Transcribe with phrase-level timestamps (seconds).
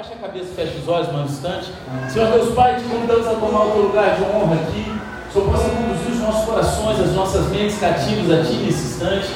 [0.00, 1.72] Baixa a cabeça, fecha os olhos mais um instante.
[2.08, 4.90] Senhor Deus Pai, te convidamos a tomar o teu lugar de honra aqui.
[5.30, 9.28] Senhor, possa conduzir os nossos corações, as nossas mentes cativas a Ti nesse instante.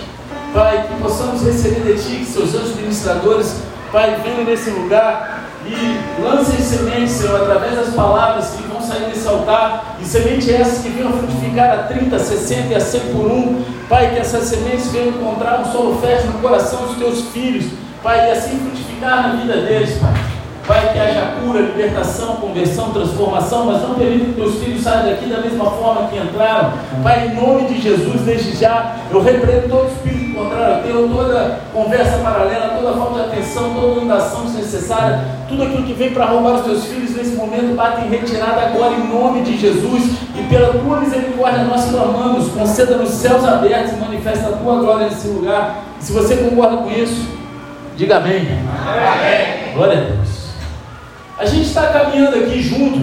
[0.54, 3.60] Pai, que possamos receber de Ti, que seus anjos ministradores,
[3.92, 9.28] Pai, venham nesse lugar e lancem sementes, Senhor, através das palavras que vão sair desse
[9.28, 13.62] altar, e sementes essas que venham frutificar a 30, 60 e a 100 por um.
[13.86, 17.70] Pai, que essas sementes venham encontrar um solo fértil no coração dos Teus filhos,
[18.02, 20.33] Pai, e assim frutificar na vida deles, Pai.
[20.66, 25.26] Pai, que haja cura, libertação, conversão, transformação, mas não permita que teus filhos saiam daqui
[25.26, 26.72] da mesma forma que entraram.
[27.02, 32.18] Pai, em nome de Jesus, desde já, eu repreendo todo espírito contrário teu, toda conversa
[32.18, 36.64] paralela, toda falta de atenção, toda inundação desnecessária, tudo aquilo que vem para roubar os
[36.64, 41.00] teus filhos nesse momento, bate em retirada agora em nome de Jesus e pela tua
[41.00, 45.82] misericórdia nós clamamos, conceda nos céus abertos e manifesta a tua glória nesse lugar.
[46.00, 47.28] Se você concorda com isso,
[47.96, 48.46] diga amém.
[48.86, 49.74] amém.
[49.74, 50.23] Glória a Deus.
[51.38, 53.00] A gente está caminhando aqui junto,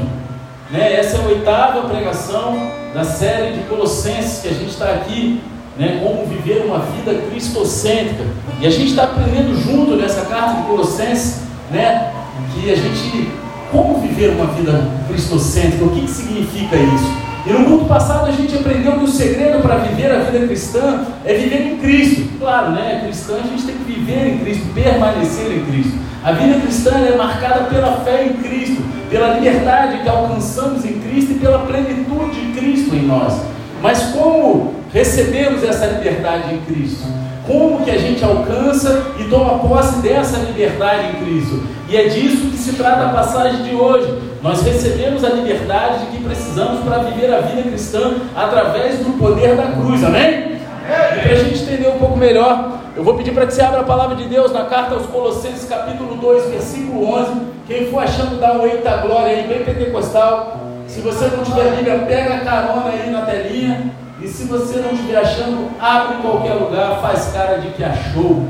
[0.69, 0.93] né?
[0.93, 5.41] Essa é a oitava pregação da série de Colossenses que a gente está aqui,
[5.77, 5.99] né?
[6.01, 8.23] Como viver uma vida cristocêntrica.
[8.61, 12.13] E a gente está aprendendo junto nessa carta de Colossenses, né?
[12.53, 13.31] Que a gente
[13.71, 17.30] como viver uma vida cristocêntrica, o que, que significa isso?
[17.45, 21.05] E no culto passado a gente aprendeu que o segredo para viver a vida cristã
[21.25, 22.37] é viver em Cristo.
[22.39, 23.01] Claro, né?
[23.03, 25.97] Cristã a gente tem que viver em Cristo, permanecer em Cristo.
[26.23, 31.31] A vida cristã é marcada pela fé em Cristo, pela liberdade que alcançamos em Cristo
[31.31, 33.41] e pela plenitude de Cristo em nós.
[33.81, 37.07] Mas como recebemos essa liberdade em Cristo?
[37.51, 41.61] Como que a gente alcança e toma posse dessa liberdade em Cristo?
[41.89, 44.07] E é disso que se trata a passagem de hoje.
[44.41, 49.57] Nós recebemos a liberdade de que precisamos para viver a vida cristã através do poder
[49.57, 50.61] da cruz, amém?
[50.87, 53.81] E para a gente entender um pouco melhor, eu vou pedir para que você abra
[53.81, 57.31] a palavra de Deus na carta aos Colossenses, capítulo 2, versículo 11.
[57.67, 60.57] Quem for achando, dá um eita glória aí, bem pentecostal.
[60.87, 63.91] Se você não tiver Bíblia, pega a carona aí na telinha.
[64.21, 68.45] E se você não estiver achando, abre em qualquer lugar, faz cara de que achou,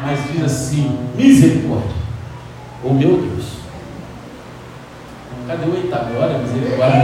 [0.00, 1.96] mas diz assim: misericórdia.
[2.84, 3.56] Oh meu Deus.
[5.48, 6.38] Cadê o eita glória?
[6.38, 7.00] Misericórdia.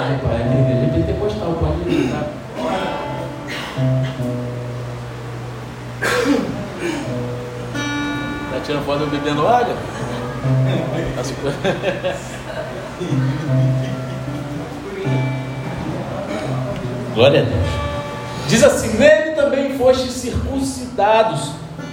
[0.00, 2.22] Ah, pai, a igreja é pentecostal, pode ir, tá?
[8.52, 9.74] Tá tirando foto bebendo água?
[17.18, 17.66] Glória a Deus.
[18.46, 21.50] Diz assim: Nele também fostes circuncidados,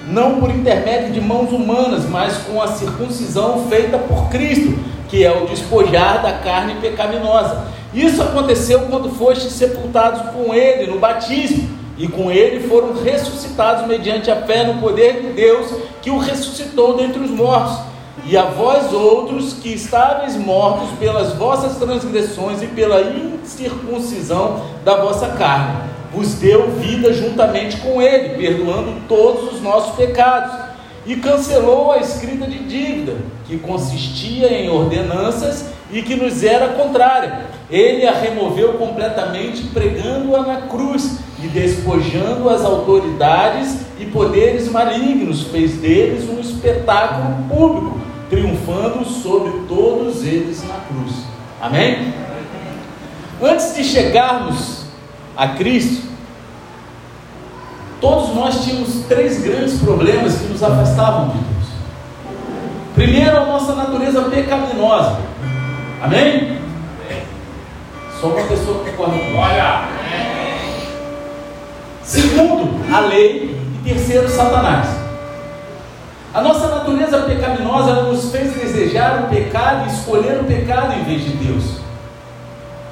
[0.08, 4.78] não por intermédio de mãos humanas, mas com a circuncisão feita por Cristo,
[5.10, 7.66] que é o despojar da carne pecaminosa.
[7.92, 14.30] Isso aconteceu quando fostes sepultados com Ele no batismo e com ele foram ressuscitados mediante
[14.30, 17.95] a fé no poder de Deus que o ressuscitou dentre os mortos.
[18.28, 25.28] E a vós outros que estáveis mortos pelas vossas transgressões e pela incircuncisão da vossa
[25.30, 30.52] carne, vos deu vida juntamente com ele, perdoando todos os nossos pecados,
[31.06, 33.16] e cancelou a escrita de dívida,
[33.46, 37.46] que consistia em ordenanças e que nos era contrária.
[37.70, 45.74] Ele a removeu completamente, pregando-a na cruz e despojando as autoridades e poderes malignos, fez
[45.74, 48.00] deles um espetáculo público,
[48.30, 51.26] triunfando sobre todos eles na cruz.
[51.62, 52.14] Amém?
[53.42, 54.86] Antes de chegarmos
[55.36, 56.08] a Cristo,
[58.00, 61.66] todos nós tínhamos três grandes problemas que nos afastavam de Deus.
[62.94, 65.18] Primeiro, a nossa natureza pecaminosa.
[66.02, 66.60] Amém?
[68.20, 69.88] Só uma pessoa que concorda com Olha!
[72.02, 73.60] Segundo, a lei.
[73.84, 74.95] E terceiro, Satanás.
[76.36, 81.24] A nossa natureza pecaminosa nos fez desejar o pecado e escolher o pecado em vez
[81.24, 81.78] de Deus.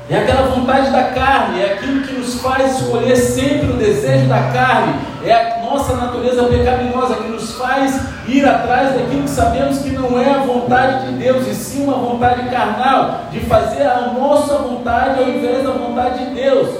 [0.09, 4.43] É aquela vontade da carne, é aquilo que nos faz escolher sempre o desejo da
[4.53, 4.95] carne,
[5.25, 7.99] é a nossa natureza pecaminosa que nos faz
[8.29, 11.97] ir atrás daquilo que sabemos que não é a vontade de Deus, e sim uma
[11.97, 16.78] vontade carnal, de fazer a nossa vontade ao invés da vontade de Deus.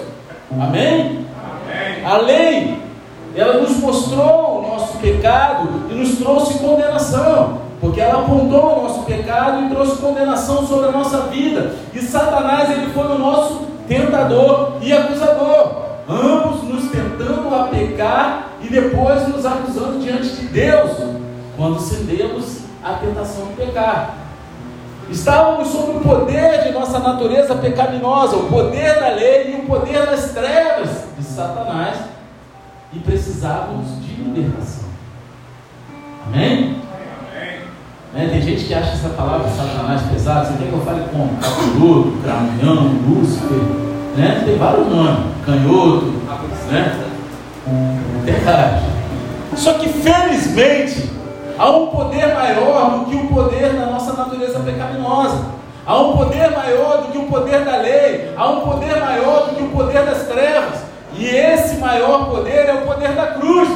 [0.50, 1.28] Amém?
[1.36, 2.06] Amém.
[2.06, 2.82] A lei,
[3.36, 4.53] ela nos mostrou
[5.04, 10.88] pecado e nos trouxe condenação porque ela apontou o nosso pecado e trouxe condenação sobre
[10.88, 11.76] a nossa vida.
[11.94, 18.70] E Satanás ele foi o nosso tentador e acusador, ambos nos tentando a pecar e
[18.70, 20.92] depois nos acusando diante de Deus,
[21.58, 24.16] quando cedemos à tentação de pecar.
[25.10, 30.06] Estávamos sob o poder de nossa natureza pecaminosa, o poder da lei e o poder
[30.06, 31.98] das trevas de Satanás,
[32.94, 34.93] e precisávamos de libertação.
[36.28, 36.82] Amém?
[38.14, 38.28] Né?
[38.30, 40.46] Tem gente que acha essa palavra Satanás pesada.
[40.46, 41.38] Você quer que eu fale como?
[41.38, 43.58] Capiroto, Cramião, Lúcifer.
[44.16, 44.44] Né?
[44.46, 45.34] Tem vários nomes.
[45.46, 46.14] Canhoto.
[46.70, 47.10] Né?
[48.24, 48.86] Verdade.
[49.56, 51.10] Só que felizmente
[51.58, 55.54] há um poder maior do que o poder da nossa natureza pecaminosa.
[55.86, 58.32] Há um poder maior do que o poder da lei.
[58.38, 60.80] Há um poder maior do que o poder das trevas.
[61.16, 63.70] E esse maior poder é o poder da cruz.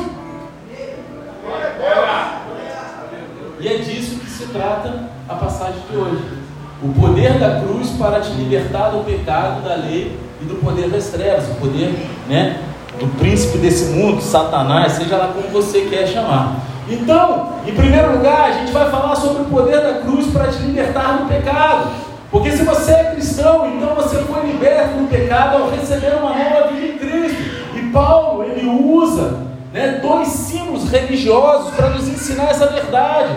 [3.59, 6.23] E é disso que se trata a passagem de hoje.
[6.83, 11.07] O poder da cruz para te libertar do pecado, da lei e do poder das
[11.07, 11.91] trevas, o poder
[12.29, 12.59] né,
[12.99, 16.57] do príncipe desse mundo, Satanás, seja lá como você quer chamar.
[16.87, 20.59] Então, em primeiro lugar, a gente vai falar sobre o poder da cruz para te
[20.59, 21.89] libertar do pecado.
[22.29, 26.67] Porque se você é cristão, então você foi liberto do pecado ao receber uma nova
[26.67, 27.41] vida em Cristo.
[27.75, 29.46] E Paulo, ele usa
[29.77, 33.31] né, dois símbolos religiosos para nos ensinar essa verdade.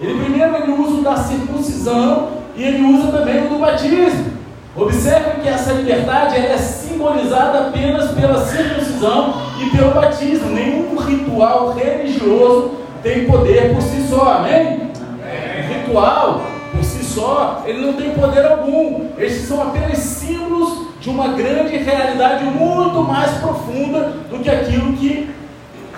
[0.00, 4.36] Ele primeiro ele usa o da circuncisão e ele usa também o do batismo.
[4.74, 10.50] Observe que essa liberdade é simbolizada apenas pela circuncisão e pelo batismo.
[10.50, 12.72] Nenhum ritual religioso
[13.02, 14.90] tem poder por si só, amém?
[15.56, 16.42] O ritual
[16.72, 19.08] por si só, ele não tem poder algum.
[19.16, 25.30] Estes são apenas símbolos de uma grande realidade muito mais profunda do que aquilo que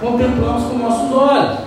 [0.00, 1.58] contemplamos com nossos olhos.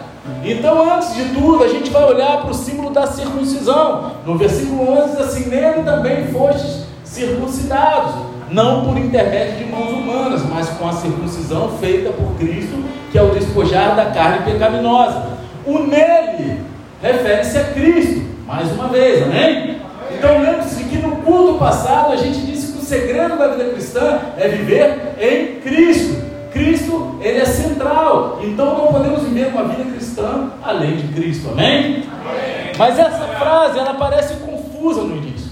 [0.44, 4.12] Então, antes de tudo, a gente vai olhar para o símbolo da circuncisão.
[4.26, 8.14] No versículo 11 diz assim: Nele também fostes circuncidados,
[8.50, 13.22] não por intermédio de mãos humanas, mas com a circuncisão feita por Cristo, que é
[13.22, 15.24] o despojar da carne pecaminosa.
[15.66, 16.60] O nele
[17.02, 19.82] refere-se a Cristo, mais uma vez, amém?
[20.12, 24.20] Então lembre-se que no culto passado a gente disse que o segredo da vida cristã
[24.38, 26.31] é viver em Cristo.
[26.52, 28.40] Cristo, ele é central.
[28.42, 31.50] Então não podemos viver uma vida cristã além de Cristo.
[31.52, 32.06] Amém?
[32.22, 32.74] Amém?
[32.78, 35.52] Mas essa frase, ela parece confusa no início.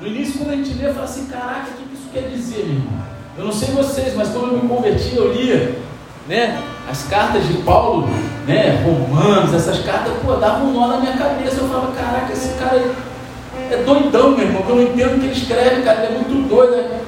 [0.00, 2.76] No início, quando a gente lê, fala assim: caraca, o que isso quer dizer, meu
[2.76, 3.00] irmão?
[3.38, 5.78] Eu não sei vocês, mas quando eu me converti, eu lia
[6.28, 6.60] né,
[6.90, 8.08] as cartas de Paulo,
[8.46, 11.60] né, Romanos, essas cartas, pô, davam um nó na minha cabeça.
[11.60, 12.76] Eu falava: caraca, esse cara
[13.70, 16.48] é, doidão, meu irmão, eu não entendo o que ele escreve, cara, ele é muito
[16.48, 16.74] doido.
[16.74, 17.00] É,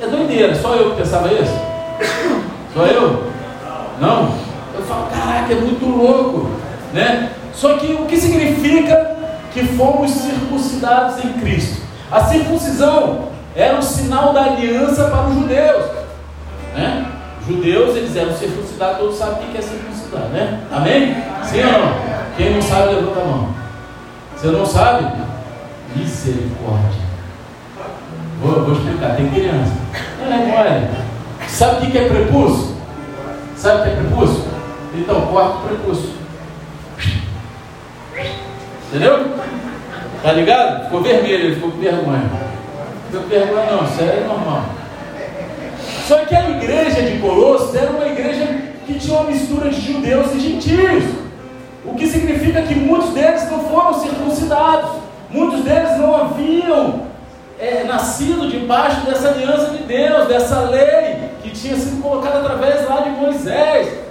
[0.00, 1.67] é doideira, só eu que pensava isso?
[2.74, 3.32] Só eu?
[4.00, 4.34] Não?
[4.74, 6.50] Eu falo: caraca, é muito louco,
[6.92, 7.32] né?
[7.52, 9.16] Só que o que significa
[9.52, 11.82] que fomos circuncidados em Cristo?
[12.10, 15.84] A circuncisão era o sinal da aliança para os judeus.
[16.74, 17.06] Né?
[17.46, 20.60] Judeus eles eram circuncidados, todos sabem o que é circuncidar, né?
[20.70, 21.16] Amém?
[21.42, 21.94] Sim ou não?
[22.36, 23.48] Quem não sabe, levanta a mão.
[24.36, 25.06] Você não sabe?
[25.96, 27.08] Misericórdia.
[28.40, 29.72] Vou, vou explicar, tem criança.
[30.20, 30.88] Não é
[31.48, 32.76] Sabe o que é prepúcio?
[33.56, 34.44] Sabe o que é prepúcio?
[34.94, 36.10] Então, corta o prepúcio.
[38.88, 39.26] Entendeu?
[40.22, 40.84] Tá ligado?
[40.84, 42.30] Ficou vermelho, ele ficou com vergonha.
[43.06, 44.64] Ficou com vergonha não, isso é normal.
[46.06, 48.46] Só que a igreja de Colossos era uma igreja
[48.86, 51.04] que tinha uma mistura de judeus e gentios.
[51.84, 54.90] O que significa que muitos deles não foram circuncidados.
[55.30, 57.07] Muitos deles não haviam
[57.58, 63.00] é, nascido debaixo dessa aliança de Deus, dessa lei que tinha sido colocada através lá
[63.00, 64.08] de Moisés.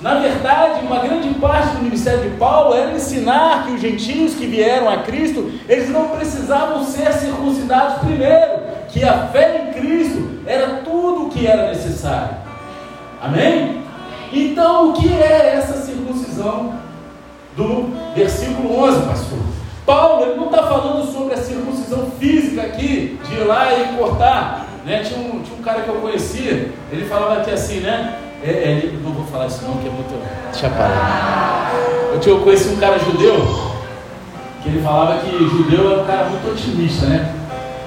[0.00, 4.46] Na verdade, uma grande parte do ministério de Paulo era ensinar que os gentios que
[4.46, 10.80] vieram a Cristo, eles não precisavam ser circuncidados primeiro, que a fé em Cristo era
[10.84, 12.34] tudo o que era necessário.
[13.20, 13.82] Amém?
[14.32, 16.74] Então, o que é essa circuncisão
[17.54, 19.38] do versículo 11, pastor?
[19.84, 20.62] Paulo ele não está
[22.50, 24.66] física aqui, de ir lá e cortar.
[24.84, 25.02] Né?
[25.04, 28.16] Tinha, um, tinha um cara que eu conhecia, ele falava aqui assim, né?
[28.42, 30.18] É, é, não vou falar isso não, que é muito.
[30.50, 33.70] Deixa eu Eu, tinha, eu conheci um cara judeu,
[34.62, 37.34] que ele falava que judeu era um cara muito otimista, né?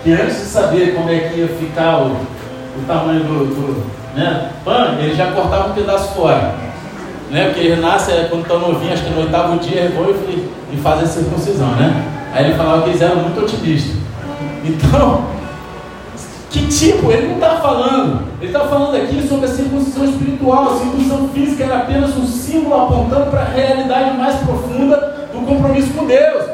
[0.04, 4.52] Que antes de saber como é que ia ficar o, o tamanho do, do né,
[4.64, 6.54] pão, ele já cortava um pedaço fora.
[7.32, 7.46] Né?
[7.46, 10.78] Porque ele nasce é, quando estão novinho, acho que no oitavo dia, vão e, e
[10.84, 12.04] fazem a circuncisão, né?
[12.32, 14.03] Aí ele falava que eles eram muito otimistas.
[14.64, 15.26] Então,
[16.50, 17.12] que tipo?
[17.12, 18.28] Ele não está falando.
[18.40, 20.74] Ele está falando aqui sobre a circuncisão espiritual.
[20.74, 25.92] A circuncisão física era apenas um símbolo apontando para a realidade mais profunda do compromisso
[25.94, 26.46] com Deus.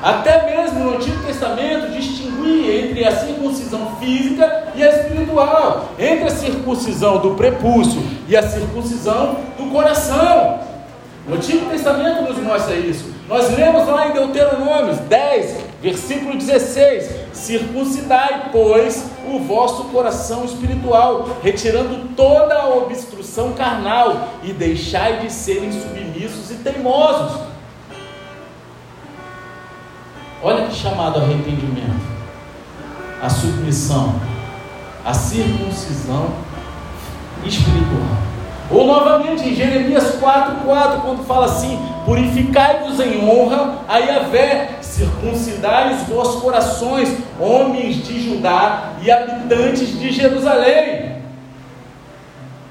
[0.00, 6.30] Até mesmo no Antigo Testamento distinguia entre a circuncisão física e a espiritual, entre a
[6.30, 10.60] circuncisão do prepúcio e a circuncisão do coração.
[11.28, 13.12] O Antigo Testamento nos mostra isso.
[13.28, 22.14] Nós lemos lá em Deuteronômio 10, versículo 16: Circuncidai, pois, o vosso coração espiritual, retirando
[22.14, 27.40] toda a obstrução carnal, e deixai de serem submissos e teimosos.
[30.42, 32.06] Olha que chamado arrependimento,
[33.20, 34.20] a submissão,
[35.04, 36.32] a circuncisão
[37.44, 38.27] espiritual.
[38.70, 46.02] Ou novamente em Jeremias 4,4, quando fala assim: Purificai-vos em honra a Yahvé, circuncidai os
[46.02, 47.08] vossos corações,
[47.40, 51.16] homens de Judá e habitantes de Jerusalém.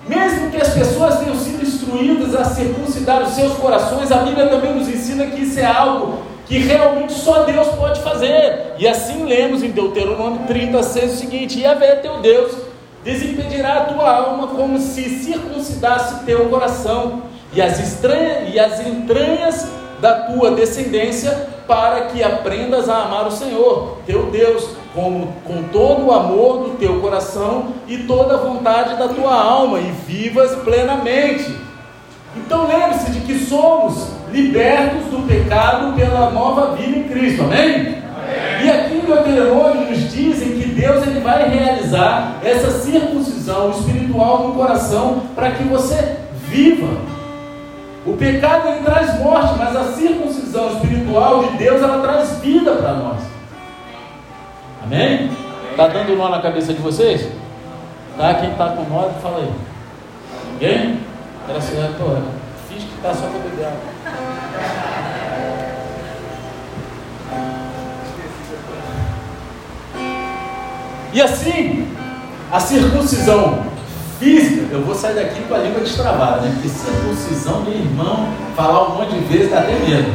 [0.07, 4.73] Mesmo que as pessoas tenham sido instruídas a circuncidar os seus corações, a Bíblia também
[4.73, 8.73] nos ensina que isso é algo que realmente só Deus pode fazer.
[8.77, 12.67] E assim lemos em Deuteronômio 36 o seguinte: Yahvé teu Deus
[13.03, 17.23] desimpedirá a tua alma como se circuncidasse teu coração
[17.53, 19.67] e as, estranha, e as entranhas
[20.01, 21.31] da tua descendência,
[21.67, 26.77] para que aprendas a amar o Senhor, teu Deus, com, com todo o amor do
[26.77, 31.51] teu coração e toda a vontade da tua alma, e vivas plenamente.
[32.35, 38.06] Então lembre-se de que somos libertos do pecado pela nova vida em Cristo, amém?
[38.63, 44.55] E aqui em Deuteronômio nos dizem que Deus ele vai realizar essa circuncisão espiritual no
[44.55, 46.17] coração para que você
[46.47, 46.87] viva.
[48.05, 52.93] O pecado ele traz morte, mas a circuncisão espiritual de Deus ela traz vida para
[52.93, 53.19] nós.
[54.83, 55.29] Amém?
[55.75, 57.29] Tá dando nó na cabeça de vocês?
[58.17, 58.33] Tá?
[58.35, 59.51] Quem está com nó, fala aí.
[60.53, 60.99] Ninguém?
[61.47, 62.23] Era certo, olha.
[62.67, 64.96] Finge que está só para beber água.
[71.17, 71.87] E assim,
[72.51, 73.63] a circuncisão
[74.19, 76.51] física, eu vou sair daqui com a língua destravada, né?
[76.53, 80.13] Porque circuncisão, meu irmão, falar um monte de vezes dá até medo.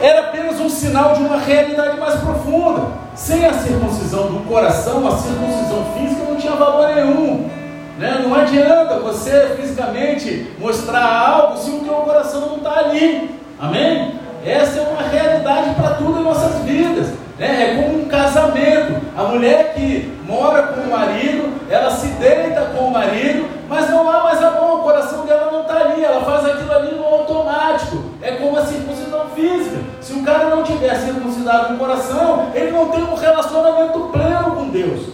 [0.00, 2.86] Era apenas um sinal de uma realidade mais profunda.
[3.16, 7.50] Sem a circuncisão do coração, a circuncisão física não tinha valor nenhum.
[7.98, 8.22] Né?
[8.22, 13.28] Não adianta você fisicamente mostrar algo se o teu coração não está ali.
[13.58, 14.20] Amém?
[14.46, 17.08] Essa é uma realidade para tudo em nossas vidas.
[17.38, 17.72] Né?
[17.72, 19.00] É como um casamento.
[19.16, 24.08] A mulher que mora com o marido, ela se deita com o marido, mas não
[24.10, 28.04] há mais amor, o coração dela não está ali, ela faz aquilo ali no automático.
[28.20, 29.78] É como a circuncisão física.
[30.00, 34.68] Se o cara não tiver circuncidado no coração, ele não tem um relacionamento pleno com
[34.68, 35.06] Deus.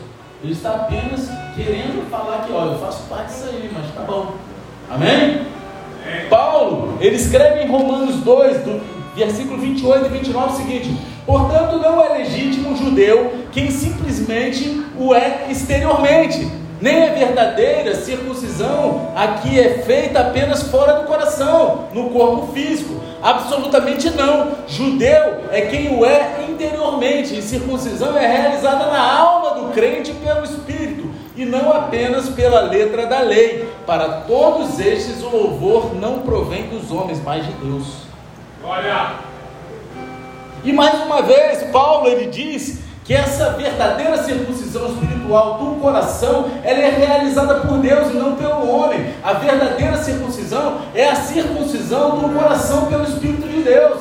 [0.43, 4.35] Ele está apenas querendo falar que, olha, eu faço parte disso aí, mas tá bom.
[4.91, 5.47] Amém?
[6.29, 8.81] Paulo, ele escreve em Romanos 2, do
[9.17, 15.15] versículo 28 e 29 o seguinte: Portanto, não é legítimo um judeu quem simplesmente o
[15.15, 16.51] é exteriormente,
[16.81, 23.01] nem a verdadeira circuncisão aqui é feita apenas fora do coração, no corpo físico.
[23.23, 24.53] Absolutamente não.
[24.69, 30.45] Judeu é quem o é interiormente, e circuncisão é realizada na alma do crente pelo
[30.45, 33.67] Espírito, e não apenas pela letra da lei.
[33.87, 37.87] Para todos estes, o louvor não provém dos homens, mas de Deus.
[38.61, 39.24] Glória!
[40.65, 46.79] E mais uma vez, Paulo ele diz que essa verdadeira circuncisão espiritual do coração, ela
[46.79, 49.13] é realizada por Deus e não pelo homem.
[49.23, 54.01] A verdadeira circuncisão é a circuncisão do coração pelo Espírito de Deus.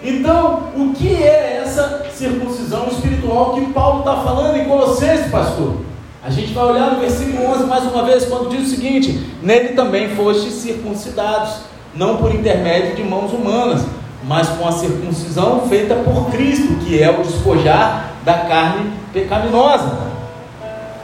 [0.00, 5.80] Então, o que é essa circuncisão espiritual que Paulo está falando em Colossenses, pastor?
[6.22, 9.70] A gente vai olhar no versículo 11 mais uma vez, quando diz o seguinte: Nele
[9.70, 11.62] também fostes circuncidados,
[11.94, 13.84] não por intermédio de mãos humanas
[14.26, 19.98] mas com a circuncisão feita por Cristo, que é o despojar da carne pecaminosa.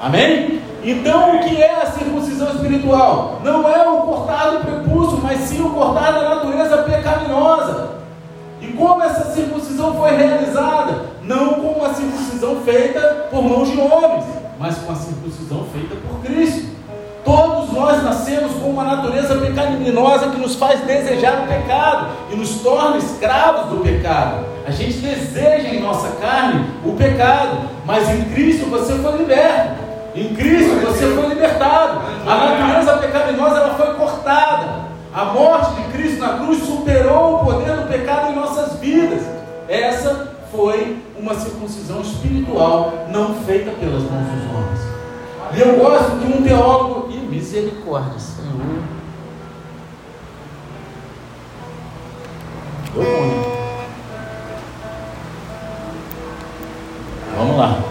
[0.00, 0.60] Amém?
[0.84, 3.40] Então, o que é a circuncisão espiritual?
[3.44, 7.90] Não é o cortar do prepúcio, mas sim o cortar da natureza pecaminosa.
[8.60, 11.12] E como essa circuncisão foi realizada?
[11.22, 14.24] Não com uma circuncisão feita por mãos de homens,
[14.58, 16.71] mas com a circuncisão feita por Cristo.
[17.24, 22.60] Todos nós nascemos com uma natureza pecaminosa que nos faz desejar o pecado e nos
[22.60, 24.44] torna escravos do pecado.
[24.66, 29.82] A gente deseja em nossa carne o pecado, mas em Cristo você foi liberto.
[30.14, 32.00] Em Cristo você foi libertado.
[32.26, 34.82] A natureza pecaminosa ela foi cortada.
[35.14, 39.22] A morte de Cristo na cruz superou o poder do pecado em nossas vidas.
[39.68, 44.80] Essa foi uma circuncisão espiritual não feita pelas mãos dos homens.
[45.54, 47.01] E eu gosto de um teólogo,
[47.32, 48.82] misericórdia, Senhor.
[57.34, 57.82] Vamos lá.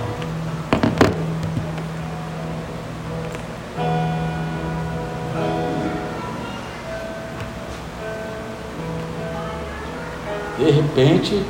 [10.60, 11.44] De repente,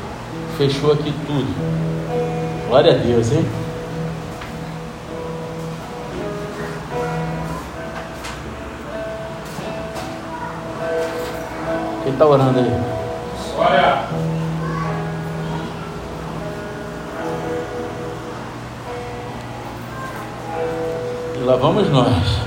[0.58, 2.68] fechou aqui tudo.
[2.70, 3.46] Glória a Deus, hein?
[12.22, 12.72] está orando aí.
[13.58, 14.06] Olha.
[21.36, 22.41] E lá vamos nós.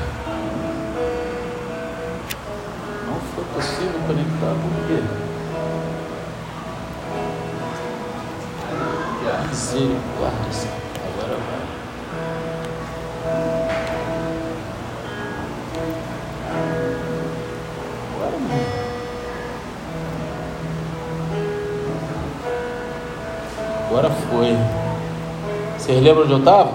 [26.15, 26.73] Vocês lembram onde eu estava?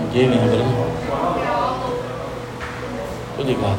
[0.00, 0.86] Ninguém lembra, né?
[3.30, 3.78] Estou ligado.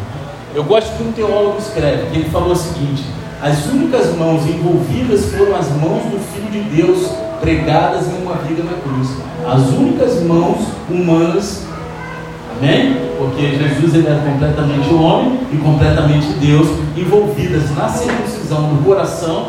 [0.53, 3.03] Eu gosto que um teólogo escreve, que ele falou o seguinte:
[3.41, 8.63] as únicas mãos envolvidas foram as mãos do Filho de Deus pregadas em uma viga
[8.63, 9.09] na cruz.
[9.45, 11.63] As únicas mãos humanas,
[12.57, 12.95] amém?
[13.17, 19.47] Porque Jesus ele era completamente homem e completamente Deus, envolvidas na circuncisão do coração,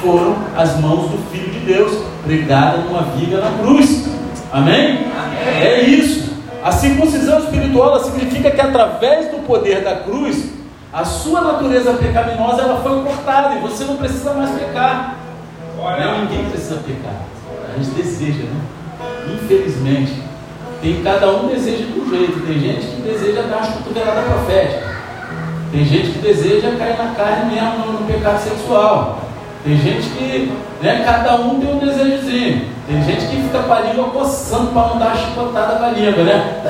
[0.00, 4.04] foram as mãos do Filho de Deus pregadas numa viga na cruz.
[4.52, 5.06] Amém?
[5.16, 5.62] Amém?
[5.62, 6.34] É isso.
[6.62, 10.50] A circuncisão espiritual significa que através do poder da cruz,
[10.92, 15.14] a sua natureza pecaminosa ela foi cortada e você não precisa mais pecar.
[15.78, 16.18] Olha.
[16.18, 17.14] Ninguém precisa pecar.
[17.72, 18.60] A gente deseja, né?
[19.32, 20.22] Infelizmente,
[20.82, 22.46] tem cada um deseja de um jeito.
[22.46, 24.96] Tem gente que deseja dar uma cotovelada profética.
[25.70, 29.25] Tem gente que deseja cair na carne mesmo no pecado sexual.
[29.66, 32.66] Tem gente que, né, cada um tem um desejozinho.
[32.86, 35.88] Tem gente que fica com a língua coçando para não dar a chicotada com a
[35.88, 36.62] língua, né?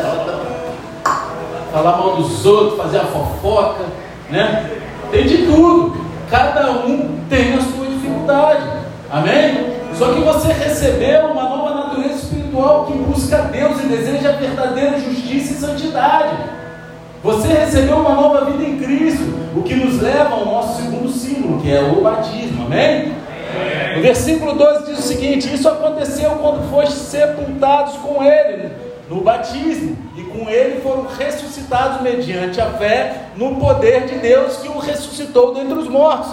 [1.70, 3.84] Falar mal dos outros, fazer a fofoca,
[4.30, 4.70] né?
[5.10, 6.06] Tem de tudo.
[6.30, 8.66] Cada um tem a sua dificuldade.
[9.10, 9.74] Amém?
[9.92, 15.52] Só que você recebeu uma nova natureza espiritual que busca Deus e deseja verdadeira justiça
[15.52, 16.34] e santidade.
[17.26, 19.24] Você recebeu uma nova vida em Cristo,
[19.56, 22.66] o que nos leva ao nosso segundo símbolo, que é o batismo.
[22.66, 23.16] Amém?
[23.98, 28.70] O versículo 12 diz o seguinte: Isso aconteceu quando foste sepultados com Ele
[29.10, 34.68] no batismo, e com Ele foram ressuscitados mediante a fé no poder de Deus que
[34.68, 36.32] o ressuscitou dentre os mortos.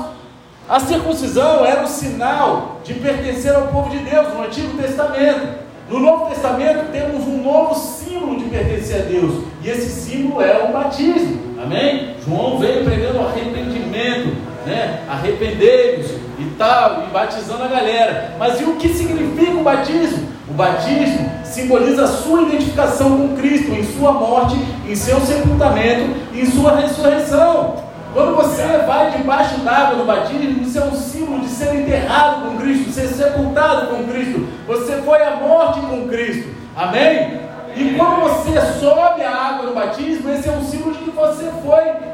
[0.69, 5.62] A circuncisão era o sinal de pertencer ao povo de Deus no Antigo Testamento.
[5.93, 10.67] No Novo Testamento temos um novo símbolo de pertencer a Deus, e esse símbolo é
[10.67, 11.39] o batismo.
[11.63, 12.15] Amém?
[12.25, 15.03] João veio pregando arrependimento, né?
[15.08, 18.34] Arrependei-vos e tal, e batizando a galera.
[18.39, 20.29] Mas e o que significa o batismo?
[20.49, 24.56] O batismo simboliza a sua identificação com Cristo em sua morte,
[24.89, 27.75] em seu sepultamento em sua ressurreição.
[28.13, 32.58] Quando você vai debaixo d'água no batismo, isso é um símbolo de ser enterrado com
[32.58, 34.47] Cristo, ser sepultado com Cristo.
[34.67, 36.49] Você foi à morte com Cristo.
[36.76, 37.41] Amém?
[37.76, 41.52] E quando você sobe a água no batismo, esse é um símbolo de que você
[41.63, 42.13] foi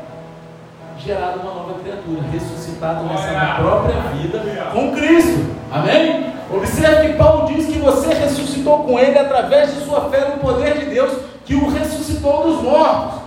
[0.97, 4.41] gerado uma nova criatura, ressuscitado nessa própria vida
[4.73, 5.45] com Cristo.
[5.71, 6.33] Amém?
[6.51, 10.77] Observe que Paulo diz que você ressuscitou com ele através de sua fé no poder
[10.79, 11.13] de Deus
[11.45, 13.21] que o ressuscitou dos mortos.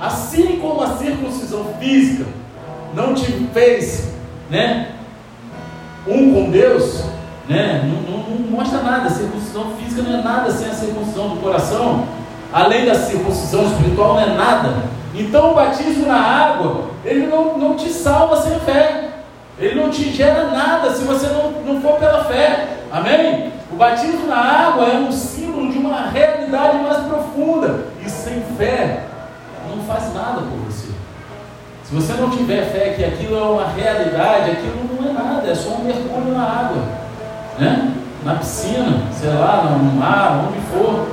[0.00, 2.24] Assim como a circuncisão física
[2.94, 4.12] não te fez,
[4.50, 4.90] né,
[6.06, 7.04] um com Deus,
[7.48, 9.08] né, não, não, não mostra nada.
[9.08, 12.06] A circuncisão física não é nada sem a circuncisão do coração.
[12.52, 14.74] Além da circuncisão espiritual, não é nada.
[15.14, 19.08] Então o batismo na água, ele não, não te salva sem fé.
[19.58, 22.78] Ele não te gera nada se você não, não for pela fé.
[22.90, 23.52] Amém?
[23.70, 27.86] O batismo na água é um símbolo de uma realidade mais profunda.
[28.04, 29.04] E sem fé,
[29.68, 30.88] não faz nada por você.
[31.84, 35.54] Se você não tiver fé que aquilo é uma realidade, aquilo não é nada, é
[35.54, 37.01] só um mergulho na água.
[37.62, 37.94] Né?
[38.24, 41.06] Na piscina, sei lá, no mar, onde for.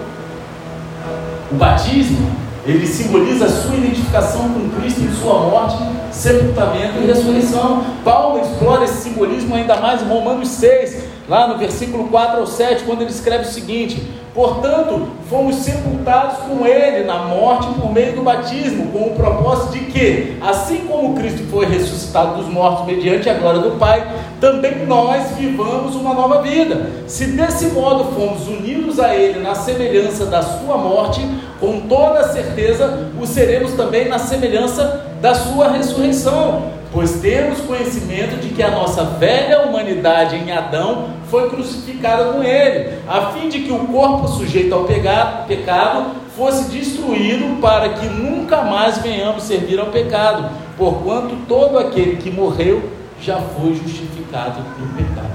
[1.51, 2.31] O batismo
[2.65, 5.77] ele simboliza a sua identificação com Cristo em sua morte,
[6.11, 7.83] sepultamento e ressurreição.
[8.03, 12.83] Paulo explora esse simbolismo ainda mais em Romanos 6, lá no versículo 4 ao 7,
[12.83, 18.21] quando ele escreve o seguinte: Portanto, fomos sepultados com ele na morte por meio do
[18.21, 23.33] batismo, com o propósito de que, assim como Cristo foi ressuscitado dos mortos mediante a
[23.33, 24.07] glória do Pai,
[24.39, 26.89] também nós vivamos uma nova vida.
[27.07, 31.21] Se desse modo fomos unidos a ele na semelhança da sua morte,
[31.59, 36.78] com toda certeza o seremos também na semelhança da sua ressurreição.
[36.91, 42.95] Pois temos conhecimento de que a nossa velha humanidade em Adão foi crucificada com ele,
[43.07, 48.97] a fim de que o corpo sujeito ao pecado fosse destruído, para que nunca mais
[48.97, 52.89] venhamos servir ao pecado, porquanto todo aquele que morreu
[53.21, 55.29] já foi justificado no pecado.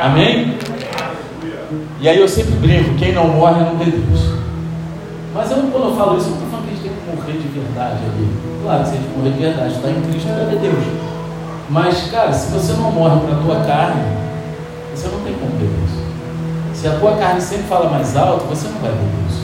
[0.00, 0.56] Amém?
[2.00, 4.20] E aí eu sempre brinco: quem não morre não vê Deus.
[5.34, 6.50] Mas eu, quando eu falo isso, eu
[7.14, 8.28] morrer de verdade ali.
[8.62, 10.84] Claro se a gente morrer de verdade, está em Cristo, vai ver Deus.
[11.70, 14.02] Mas, cara, se você não morre para a tua carne,
[14.94, 16.76] você não tem como ver Deus.
[16.76, 19.42] se a tua carne sempre fala mais alto, você não vai ver isso.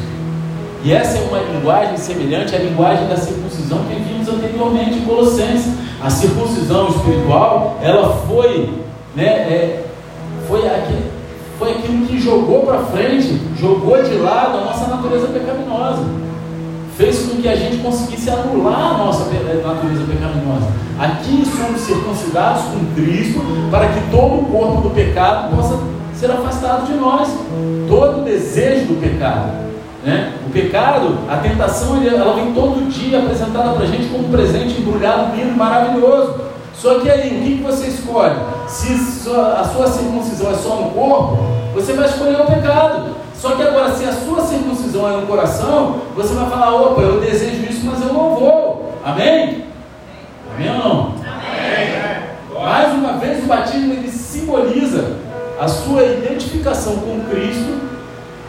[0.85, 5.73] E essa é uma linguagem semelhante à linguagem da circuncisão que vimos anteriormente em Colossenses.
[6.01, 8.73] A circuncisão espiritual, ela foi,
[9.17, 9.85] né, é,
[10.47, 11.11] foi, aquele,
[11.59, 16.28] foi aquilo que jogou para frente, jogou de lado a nossa natureza pecaminosa.
[16.99, 20.67] Fez com que a gente conseguisse anular a nossa natureza pecaminosa.
[20.99, 25.79] Aqui somos circuncidados com Cristo para que todo o corpo do pecado possa
[26.13, 27.29] ser afastado de nós.
[27.89, 29.53] Todo o desejo do pecado.
[30.05, 30.35] Né?
[30.45, 34.81] O pecado, a tentação, ela vem todo dia apresentada para a gente como um presente
[34.81, 36.35] embrulhado, lindo, maravilhoso.
[36.75, 38.35] Só que aí, o que você escolhe?
[38.67, 38.93] Se
[39.31, 41.39] a sua circuncisão é só no corpo,
[41.73, 43.18] você vai escolher o pecado.
[43.39, 47.21] Só que agora, se a sua circuncisão é no coração, você vai falar: opa, eu
[47.21, 48.93] desejo isso, mas eu não vou.
[49.05, 49.65] Amém?
[50.55, 51.15] Amém ou não?
[51.15, 52.61] Amém.
[52.61, 55.17] Mais uma vez, o batismo ele simboliza
[55.61, 57.89] a sua identificação com Cristo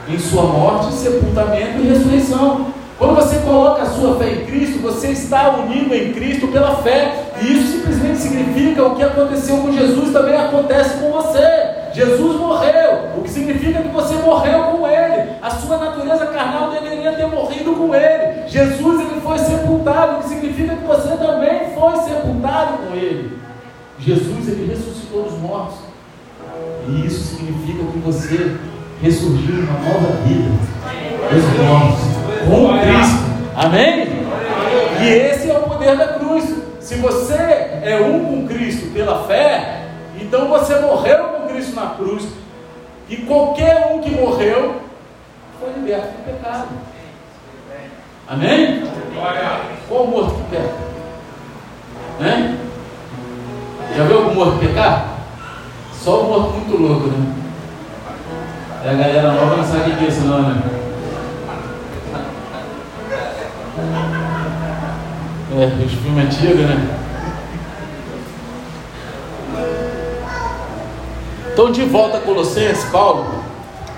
[0.07, 2.67] em sua morte, sepultamento e ressurreição.
[2.97, 7.31] Quando você coloca a sua fé em Cristo, você está unido em Cristo pela fé.
[7.39, 11.68] E isso simplesmente significa o que aconteceu com Jesus também acontece com você.
[11.99, 15.31] Jesus morreu, o que significa que você morreu com ele.
[15.41, 18.47] A sua natureza carnal deveria ter morrido com ele.
[18.47, 23.37] Jesus ele foi sepultado, o que significa que você também foi sepultado com ele.
[23.99, 25.79] Jesus ele ressuscitou dos mortos.
[26.87, 28.55] E isso significa que você
[29.01, 30.51] ressurgiu uma nova vida
[31.29, 31.99] dos mortos
[32.47, 33.29] com Cristo.
[33.57, 34.07] Amém?
[35.01, 36.45] E esse é o poder da cruz.
[36.79, 39.83] Se você é um com Cristo pela fé,
[40.17, 42.27] então você morreu com Cristo na cruz.
[43.09, 44.81] E qualquer um que morreu
[45.59, 46.67] foi liberto do pecado.
[48.27, 48.83] Amém?
[49.87, 50.73] Qual morto que peca?
[52.19, 52.57] Né?
[53.95, 55.17] Já viu algum morto pecar?
[55.93, 57.35] Só o morto muito louco, né?
[58.85, 60.63] É a galera nova não sabe o que é isso não, né?
[65.51, 67.08] É, os filmes antigos, né?
[71.53, 73.25] Então, de volta a Colossenses, Paulo,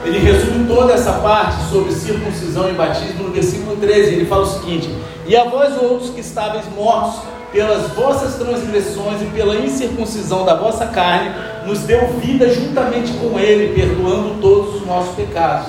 [0.04, 4.16] ele resume toda essa parte sobre circuncisão e batismo no versículo 13.
[4.16, 4.90] Ele fala o seguinte:
[5.28, 10.88] E a vós outros que estáveis mortos pelas vossas transgressões e pela incircuncisão da vossa
[10.88, 11.32] carne,
[11.66, 15.68] nos deu vida juntamente com Ele, perdoando todos os nossos pecados.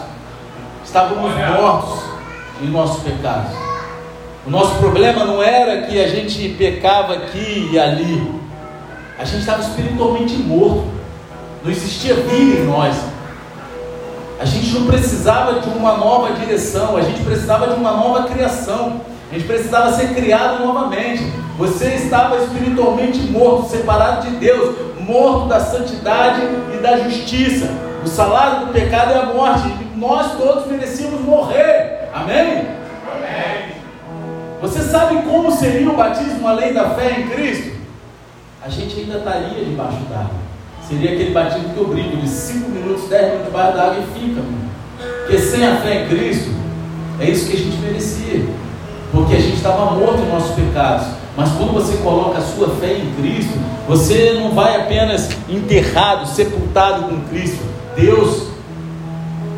[0.85, 2.05] Estávamos mortos
[2.63, 3.53] em nossos pecados.
[4.47, 8.33] O nosso problema não era que a gente pecava aqui e ali,
[9.19, 10.85] a gente estava espiritualmente morto,
[11.65, 12.97] não existia vida em nós.
[14.41, 19.01] A gente não precisava de uma nova direção, a gente precisava de uma nova criação,
[19.31, 21.23] a gente precisava ser criado novamente.
[21.57, 26.43] Você estava espiritualmente morto, separado de Deus, morto da santidade
[26.75, 27.69] e da justiça.
[28.05, 29.73] O salário do pecado é a morte.
[29.97, 32.09] Nós todos merecíamos morrer.
[32.13, 32.67] Amém?
[33.15, 33.73] Amém?
[34.61, 37.77] Você sabe como seria o batismo além da fé em Cristo?
[38.65, 40.52] A gente ainda estaria debaixo d'água.
[40.93, 44.43] Seria aquele batismo que eu brinco de 5 minutos, 10 minutos debaixo d'água e fica.
[45.21, 46.51] Porque sem a fé em Cristo,
[47.19, 48.45] é isso que a gente merecia.
[49.11, 51.07] Porque a gente estava morto em nossos pecados.
[51.35, 57.05] Mas quando você coloca a sua fé em Cristo, você não vai apenas enterrado, sepultado
[57.05, 57.65] com Cristo.
[57.97, 58.49] Deus,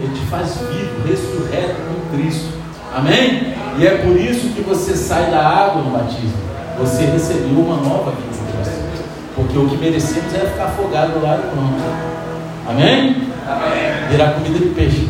[0.00, 2.46] Ele te faz vivo, ressurreto com Cristo.
[2.94, 3.54] Amém?
[3.76, 6.32] E é por isso que você sai da água no batismo.
[6.78, 8.43] Você recebeu uma nova vida.
[9.34, 12.24] Porque o que merecemos é ficar afogado lá e pronto.
[12.68, 13.28] Amém?
[13.46, 14.08] Amém?
[14.10, 15.08] Virar comida de peixe.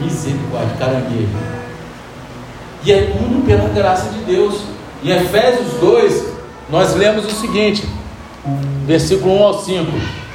[0.00, 1.28] Misericórdia, caranguejo.
[2.84, 4.62] E é tudo pela graça de Deus.
[5.02, 6.24] Em Efésios 2,
[6.70, 7.88] nós lemos o seguinte,
[8.86, 9.86] versículo 1 ao 5: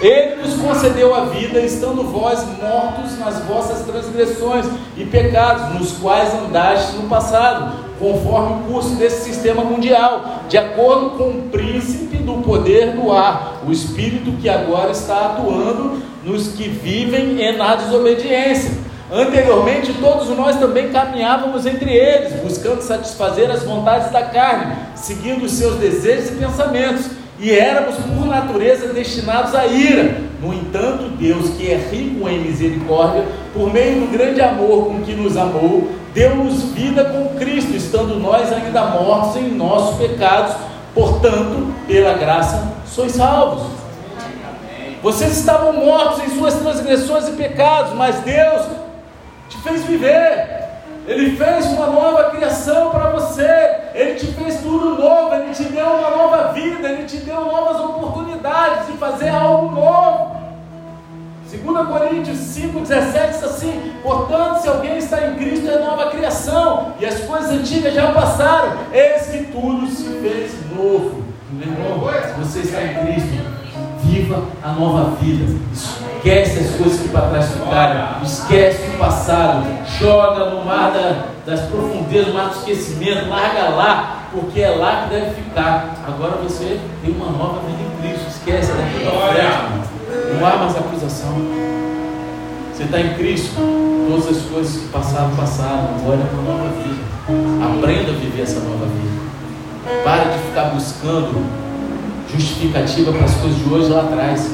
[0.01, 4.65] Ele nos concedeu a vida, estando vós mortos nas vossas transgressões
[4.97, 11.11] e pecados, nos quais andastes no passado, conforme o curso desse sistema mundial, de acordo
[11.11, 16.67] com o príncipe do poder do ar, o espírito que agora está atuando nos que
[16.67, 18.71] vivem na desobediência.
[19.11, 25.51] Anteriormente, todos nós também caminhávamos entre eles, buscando satisfazer as vontades da carne, seguindo os
[25.51, 27.05] seus desejos e pensamentos,
[27.39, 30.21] e éramos por natureza destinados à ira.
[30.41, 35.13] No entanto, Deus, que é rico em misericórdia, por meio do grande amor com que
[35.13, 40.55] nos amou, deu-nos vida com Cristo, estando nós ainda mortos em nossos pecados.
[40.93, 43.63] Portanto, pela graça sois salvos.
[45.03, 48.65] Vocês estavam mortos em suas transgressões e pecados, mas Deus
[49.49, 50.54] te fez viver.
[51.07, 53.47] Ele fez uma nova criação para você.
[53.93, 55.35] Ele te fez tudo novo.
[55.35, 56.89] Ele te deu uma nova vida.
[56.89, 60.35] Ele te deu novas oportunidades de fazer algo novo.
[61.51, 66.93] 2 2 Coríntios 5,17 diz assim: Portanto, se alguém está em Cristo, é nova criação,
[66.99, 71.23] e as coisas antigas já passaram, eis que tudo se fez novo.
[71.51, 73.54] Meu irmão, se você está em Cristo,
[74.05, 75.53] viva a nova vida.
[75.73, 79.65] Esquece as coisas que para trás ficaram, esquece o passado,
[79.99, 85.03] joga no mar da, das profundezas, no mar do esquecimento, larga lá, porque é lá
[85.03, 85.95] que deve ficar.
[86.07, 90.75] Agora você tem uma nova vida em Cristo, esquece daqui para frente, não há mais
[90.75, 91.35] acusação.
[92.73, 93.55] Você está em Cristo,
[94.09, 97.05] todas as coisas que passaram, passaram, agora é uma nova vida.
[97.63, 100.03] Aprenda a viver essa nova vida.
[100.03, 101.64] Pare de ficar buscando
[102.35, 104.51] justificativa para as coisas de hoje lá atrás.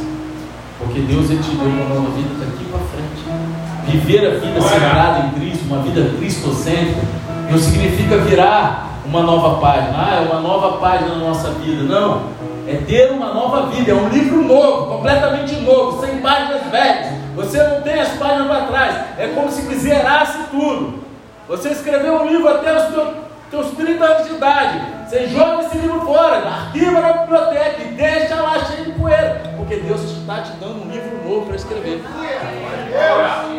[0.80, 3.92] Porque Deus ele te deu uma nova vida daqui para frente.
[3.92, 7.02] Viver a vida centrada em Cristo, uma vida cristocêntrica,
[7.50, 9.94] não significa virar uma nova página.
[9.96, 11.84] Ah, é uma nova página na nossa vida.
[11.84, 12.24] Não.
[12.68, 13.92] É ter uma nova vida.
[13.92, 17.08] É um livro novo, completamente novo, sem páginas velhas.
[17.36, 18.96] Você não tem as páginas para trás.
[19.18, 21.02] É como se zerasse tudo.
[21.48, 25.78] Você escreveu um livro até os teus teus 30 anos de idade, você joga esse
[25.78, 30.54] livro fora, arquiva na biblioteca e deixa lá cheio de poeira, porque Deus está te
[30.54, 32.02] dando um livro novo para escrever.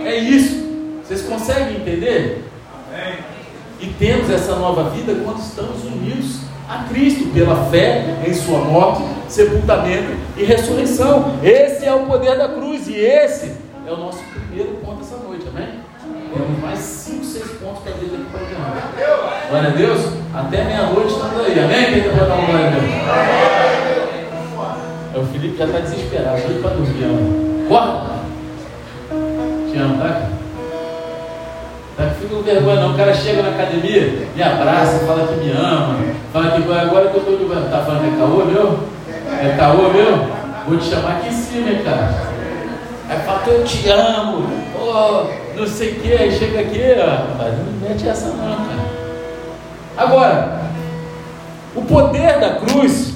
[0.02, 0.66] É isso.
[1.04, 2.42] Vocês conseguem entender?
[3.78, 9.02] E temos essa nova vida quando estamos unidos a Cristo pela fé em Sua morte,
[9.28, 11.38] sepultamento e ressurreição.
[11.42, 13.52] Esse é o poder da cruz e esse
[13.86, 14.78] é o nosso primeiro
[16.32, 19.48] Temos mais 5, 6 pontos para ver daqui para diante.
[19.50, 20.00] Glória a Deus.
[20.34, 21.60] Até meia-noite estamos aí.
[21.60, 21.84] Amém?
[21.86, 22.84] Quem está dar uma glória a Deus?
[25.14, 26.40] É, o Felipe já está desesperado.
[26.40, 27.04] Doido para dormir.
[27.04, 27.68] Ó.
[27.68, 28.12] Corta.
[29.70, 30.28] Te amo, tá?
[31.98, 32.94] Tá fica com vergonha não.
[32.94, 35.98] O cara chega na academia, me abraça, fala que me ama.
[36.32, 37.70] Fala que agora que eu estou de.
[37.70, 38.78] Tá falando é caô meu?
[39.38, 40.42] É caô meu?
[40.66, 42.08] Vou te chamar aqui em cima, hein, cara.
[43.10, 44.48] Aí fala que eu te amo.
[44.80, 49.02] Oh, não sei o que, aí chega aqui, ó, não mete essa não, cara.
[49.96, 50.62] Agora,
[51.74, 53.14] o poder da cruz,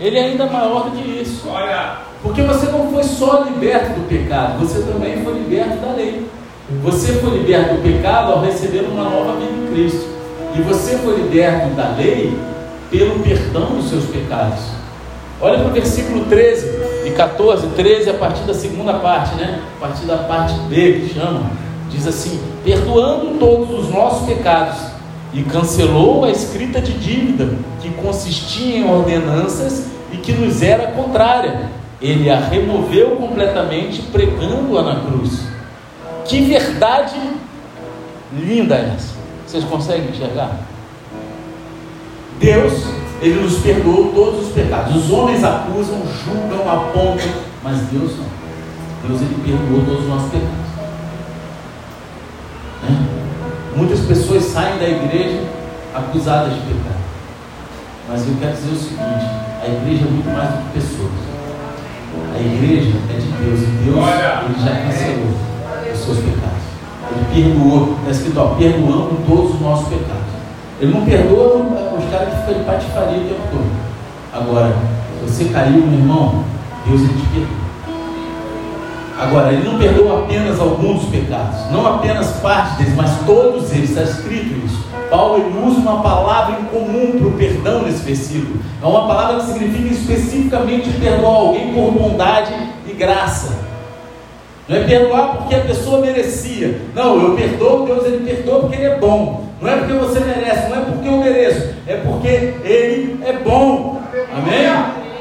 [0.00, 1.48] ele é ainda maior do que isso.
[1.48, 2.06] Olha.
[2.22, 6.26] Porque você não foi só liberto do pecado, você também foi liberto da lei.
[6.82, 10.08] Você foi liberto do pecado ao receber uma nova vida em Cristo.
[10.56, 12.36] E você foi liberto da lei
[12.90, 14.58] pelo perdão dos seus pecados.
[15.40, 19.62] Olha para o versículo 13 e 14, 13, a partir da segunda parte, né?
[19.76, 21.50] A partir da parte B que chama,
[21.90, 24.96] diz assim: perdoando todos os nossos pecados,
[25.36, 31.68] e cancelou a escrita de dívida que consistia em ordenanças e que nos era contrária.
[32.00, 35.46] Ele a removeu completamente, pregando-a na cruz.
[36.24, 37.20] Que verdade
[38.32, 39.14] linda é essa!
[39.46, 40.58] Vocês conseguem enxergar?
[42.38, 42.84] Deus
[43.20, 44.94] ele nos perdoou todos os pecados.
[44.94, 47.28] Os homens acusam, julgam, apontam,
[47.62, 48.26] mas Deus não.
[49.08, 50.66] Deus ele perdoou todos os nossos pecados.
[52.82, 53.06] Né?
[53.76, 55.44] Muitas pessoas saem da igreja
[55.94, 56.96] acusadas de pecado.
[58.08, 59.26] Mas eu quero dizer o seguinte:
[59.62, 61.26] a igreja é muito mais do que pessoas.
[62.34, 65.34] A igreja é de Deus e Deus ele já cancelou
[65.92, 66.66] os seus pecados.
[67.10, 70.25] Ele perdoou, está escrito, ó, perdoando todos os nossos pecados.
[70.80, 71.56] Ele não perdoa
[71.98, 73.70] os caras que ficam de patifaria o tempo todo.
[74.32, 74.76] Agora,
[75.22, 76.44] você caiu, meu irmão,
[76.86, 77.66] Deus ele te perdoa.
[79.18, 83.88] Agora, ele não perdoa apenas alguns dos pecados, não apenas parte deles, mas todos eles,
[83.88, 84.84] está escrito isso.
[85.08, 88.60] Paulo ele usa uma palavra em comum para o perdão nesse versículo.
[88.82, 92.52] É uma palavra que significa especificamente perdoar alguém por bondade
[92.86, 93.56] e graça.
[94.68, 96.82] Não é perdoar porque a pessoa merecia.
[96.94, 99.45] Não, eu perdoo, Deus ele perdoa porque ele é bom.
[99.60, 104.02] Não é porque você merece, não é porque eu mereço, é porque ele é bom.
[104.32, 104.66] Amém?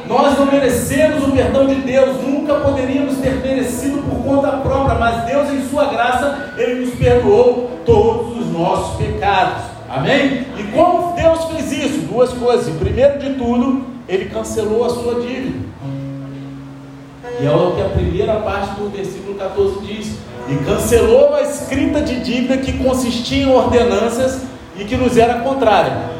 [0.08, 5.26] Nós não merecemos o perdão de Deus, nunca poderíamos ter merecido por conta própria, mas
[5.26, 9.64] Deus, em Sua graça, Ele nos perdoou todos os nossos pecados.
[9.90, 10.46] Amém?
[10.58, 12.00] E como Deus fez isso?
[12.08, 12.76] Duas coisas.
[12.76, 15.66] Primeiro de tudo, Ele cancelou a sua dívida.
[17.40, 20.18] E é o que a primeira parte do versículo 14 diz:
[20.48, 24.42] E cancelou a escrita de dívida que consistia em ordenanças
[24.78, 26.16] e que nos era contrária.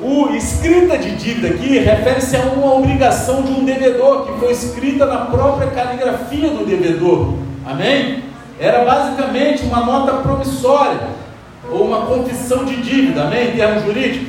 [0.00, 5.06] O escrita de dívida aqui refere-se a uma obrigação de um devedor que foi escrita
[5.06, 7.34] na própria caligrafia do devedor.
[7.66, 8.24] Amém?
[8.60, 11.00] Era basicamente uma nota promissória
[11.70, 13.48] ou uma confissão de dívida, amém?
[13.48, 14.28] Em termos jurídicos.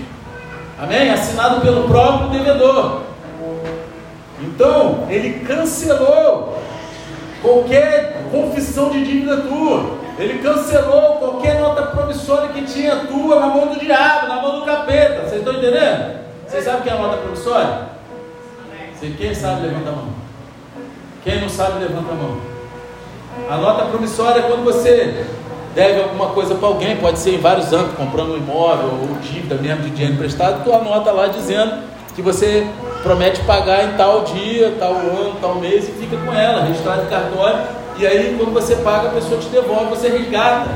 [0.77, 1.09] Amém?
[1.09, 3.01] Assinado pelo próprio devedor.
[4.41, 6.57] Então, ele cancelou
[7.41, 9.97] qualquer confissão de dívida tua.
[10.17, 14.65] Ele cancelou qualquer nota promissória que tinha tua na mão do diabo, na mão do
[14.65, 15.21] capeta.
[15.21, 16.19] Vocês estão entendendo?
[16.47, 17.89] Vocês sabem o que é a nota promissória?
[19.17, 20.09] Quem sabe, levanta a mão.
[21.23, 22.37] Quem não sabe, levanta a mão.
[23.49, 25.25] A nota promissória é quando você
[25.73, 29.55] deve alguma coisa para alguém, pode ser em vários âmbitos, comprando um imóvel ou dívida
[29.55, 31.83] mesmo de dinheiro emprestado, tu anota lá dizendo
[32.15, 32.67] que você
[33.01, 37.05] promete pagar em tal dia, tal ano, tal mês e fica com ela, registrado em
[37.05, 37.78] cartório.
[37.99, 40.69] E aí, quando você paga, a pessoa te devolve, você resgata.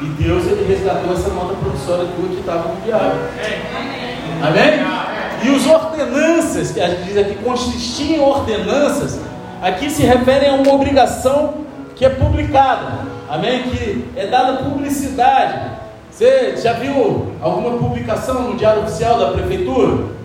[0.00, 3.16] E Deus ele resgatou essa nota promissória tua que estava no diabo.
[4.42, 4.80] Amém?
[5.44, 9.20] E os ordenanças, que a gente diz aqui, consistiam em ordenanças,
[9.60, 13.00] aqui se referem a uma obrigação que é publicada.
[13.28, 13.64] Amém?
[13.64, 15.72] Que é dada publicidade.
[16.10, 20.15] Você já viu alguma publicação no Diário Oficial da Prefeitura?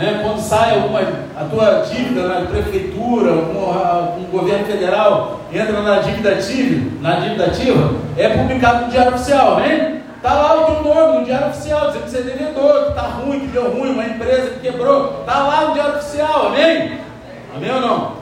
[0.00, 0.20] Né?
[0.22, 6.30] Quando sai alguma a tua dívida na prefeitura, com, o governo federal, entra na dívida
[6.30, 10.00] ativa, na dívida ativa, é publicado no Diário Oficial, amém?
[10.16, 13.02] Está lá o teu nome no Diário Oficial, dizendo que você é devedor, que está
[13.02, 15.20] ruim, que deu ruim, uma empresa que quebrou.
[15.20, 16.98] Está lá no Diário Oficial, amém?
[17.54, 18.12] Amém ou não?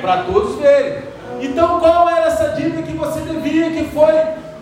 [0.00, 1.02] Para todos verem.
[1.42, 4.14] Então, qual era essa dívida que você devia, que foi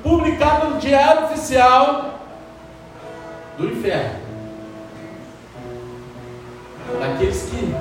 [0.03, 2.19] publicada no Diário Oficial
[3.57, 4.22] do Inferno?
[7.01, 7.75] Daqueles que,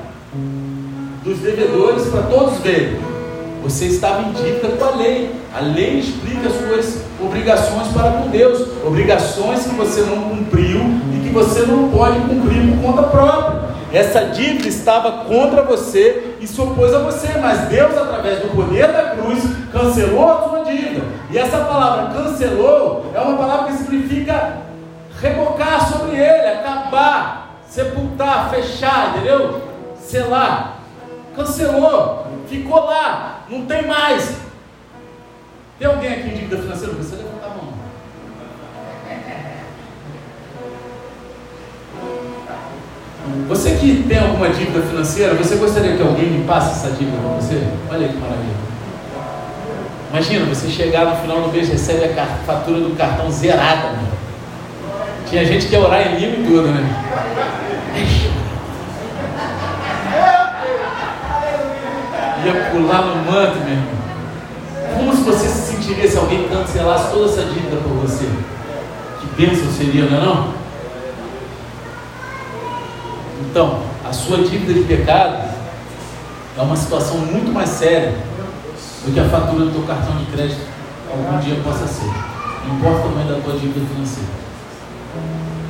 [1.23, 2.99] dos devedores, para todos verem.
[3.63, 5.35] Você estava em dívida com a lei.
[5.55, 10.79] A lei explica as suas obrigações para com Deus, obrigações que você não cumpriu
[11.13, 13.61] e que você não pode cumprir por conta própria.
[13.93, 18.87] Essa dívida estava contra você e se opôs a você, mas Deus, através do poder
[18.87, 21.01] da cruz, cancelou a sua dívida.
[21.29, 24.59] E essa palavra cancelou é uma palavra que significa
[25.21, 27.40] rebocar sobre ele, acabar,
[27.71, 29.61] sepultar, fechar, entendeu?
[29.97, 30.79] Selar.
[31.33, 34.35] Cancelou, ficou lá, não tem mais.
[35.79, 36.93] Tem alguém aqui em dívida financeira?
[36.95, 37.73] Você levantar a mão.
[43.47, 47.63] Você que tem alguma dívida financeira, você gostaria que alguém passe essa dívida para você?
[47.89, 48.71] Olha que maravilha.
[50.09, 54.10] Imagina, você chegar no final do mês e recebe a fatura do cartão zerada.
[55.31, 56.83] Tinha gente que ia orar em língua e tudo, né?
[62.43, 64.01] Ia pular no manto, meu irmão.
[64.93, 68.25] Como se você se sentiria se alguém cancelasse toda essa dívida por você?
[69.21, 70.53] Que bênção seria, não é não?
[73.49, 75.49] Então, a sua dívida de pecado
[76.57, 78.15] é uma situação muito mais séria
[79.05, 80.59] do que a fatura do teu cartão de crédito
[81.09, 82.11] algum dia possa ser.
[82.67, 84.50] Não importa o tamanho da tua dívida financeira.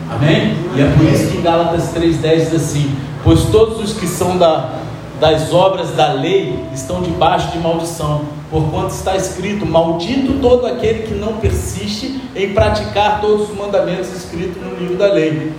[0.09, 0.55] Amém?
[0.75, 4.37] E é por isso que em Gálatas 3,10 diz assim: Pois todos os que são
[4.37, 4.71] da,
[5.19, 11.13] das obras da lei estão debaixo de maldição, porquanto está escrito: Maldito todo aquele que
[11.13, 15.53] não persiste em praticar todos os mandamentos escritos no livro da lei.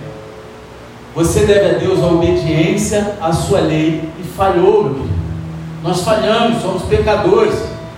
[1.15, 5.05] Você deve a Deus a obediência à sua lei e falhou, meu.
[5.83, 7.53] Nós falhamos, somos pecadores.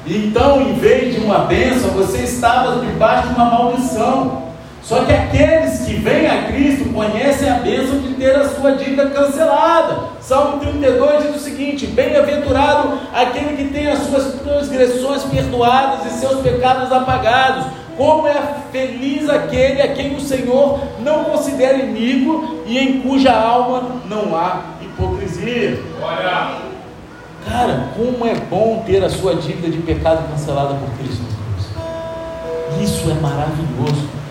[0.07, 4.44] Então, em vez de uma bênção, você estava debaixo de uma maldição.
[4.85, 9.09] Só que aqueles que vêm a Cristo conhecem a bênção de ter a sua dívida
[9.09, 10.09] cancelada.
[10.21, 16.39] Salmo 32 diz o seguinte: Bem-aventurado aquele que tem as suas transgressões perdoadas e seus
[16.41, 17.65] pecados apagados
[17.97, 18.39] como é
[18.71, 24.75] feliz aquele a quem o Senhor não considera inimigo e em cuja alma não há
[24.81, 25.81] hipocrisia.
[25.99, 26.59] Olha.
[27.49, 31.25] Cara, como é bom ter a sua dívida de pecado cancelada por Cristo.
[32.83, 34.24] Isso é maravilhoso.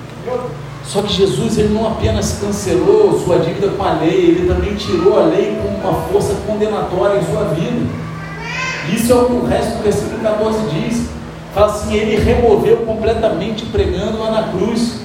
[0.87, 5.19] Só que Jesus ele não apenas cancelou sua dívida com a lei, ele também tirou
[5.19, 7.87] a lei com uma força condenatória em sua vida.
[8.93, 11.09] Isso é o que o resto do versículo 14 diz.
[11.55, 15.01] Fala assim, ele removeu completamente pregando lá na cruz.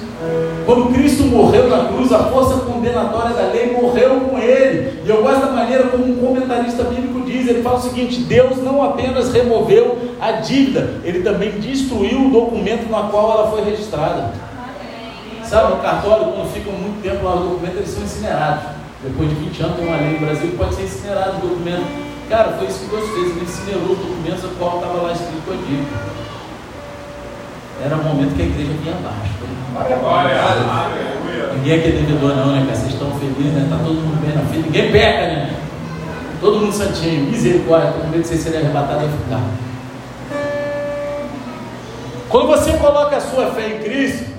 [0.66, 5.00] Quando Cristo morreu na cruz, a força condenatória da lei morreu com ele.
[5.04, 8.58] E eu gosto da maneira como um comentarista bíblico diz: ele fala o seguinte: Deus
[8.58, 14.49] não apenas removeu a dívida, ele também destruiu o documento na qual ela foi registrada.
[15.50, 18.62] Sabe, no cartório, quando ficam muito tempo lá os documentos, eles são incinerados.
[19.02, 21.84] Depois de 20 anos, tem uma lei no Brasil que pode ser incinerado o documento.
[22.28, 25.50] Cara, foi isso que Deus fez, ele incinerou os documentos a qual estava lá escrito
[25.50, 26.10] a dívida
[27.82, 29.32] era o momento que a igreja vinha abaixo.
[31.56, 32.76] Ninguém aqui é devedor não, né, cara?
[32.76, 33.62] Vocês estão felizes, né?
[33.64, 34.62] Está todo mundo bem na fila.
[34.64, 35.56] Ninguém peca, né?
[36.40, 39.42] Todo mundo santinho, misericórdia, com medo de vocês serem arrebatados e ficar.
[42.28, 44.29] Quando você coloca a sua fé em Cristo,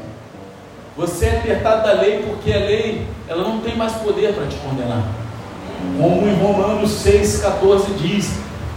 [0.95, 4.57] você é apertado da lei, porque a lei ela não tem mais poder para te
[4.57, 5.03] condenar.
[5.97, 8.33] Como em Romanos 6,14 diz: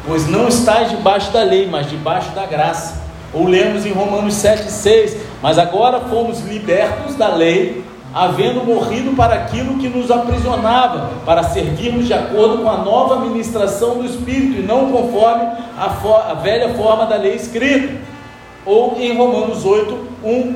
[0.06, 3.02] Pois não estás debaixo da lei, mas debaixo da graça.
[3.32, 7.84] Ou lemos em Romanos 7,6: Mas agora fomos libertos da lei
[8.14, 13.98] havendo morrido para aquilo que nos aprisionava, para servirmos de acordo com a nova ministração
[13.98, 15.42] do Espírito, e não conforme
[15.76, 17.92] a, a velha forma da lei escrita.
[18.64, 20.54] Ou em Romanos 8, 1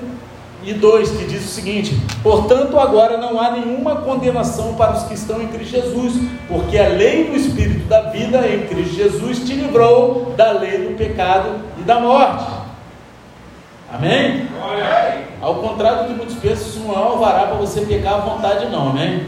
[0.63, 5.15] e 2, que diz o seguinte: Portanto, agora não há nenhuma condenação para os que
[5.15, 6.15] estão em Cristo Jesus,
[6.49, 10.97] porque a lei do Espírito da vida em Cristo Jesus te livrou da lei do
[10.97, 12.45] pecado e da morte.
[13.93, 14.47] Amém?
[15.41, 18.67] Ao contrário que muitos pensam, isso não é um alvará para você pecar à vontade,
[18.67, 19.27] não, amém?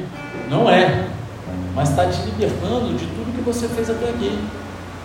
[0.51, 1.07] Não é.
[1.75, 4.39] Mas está te libertando de tudo que você fez até aqui.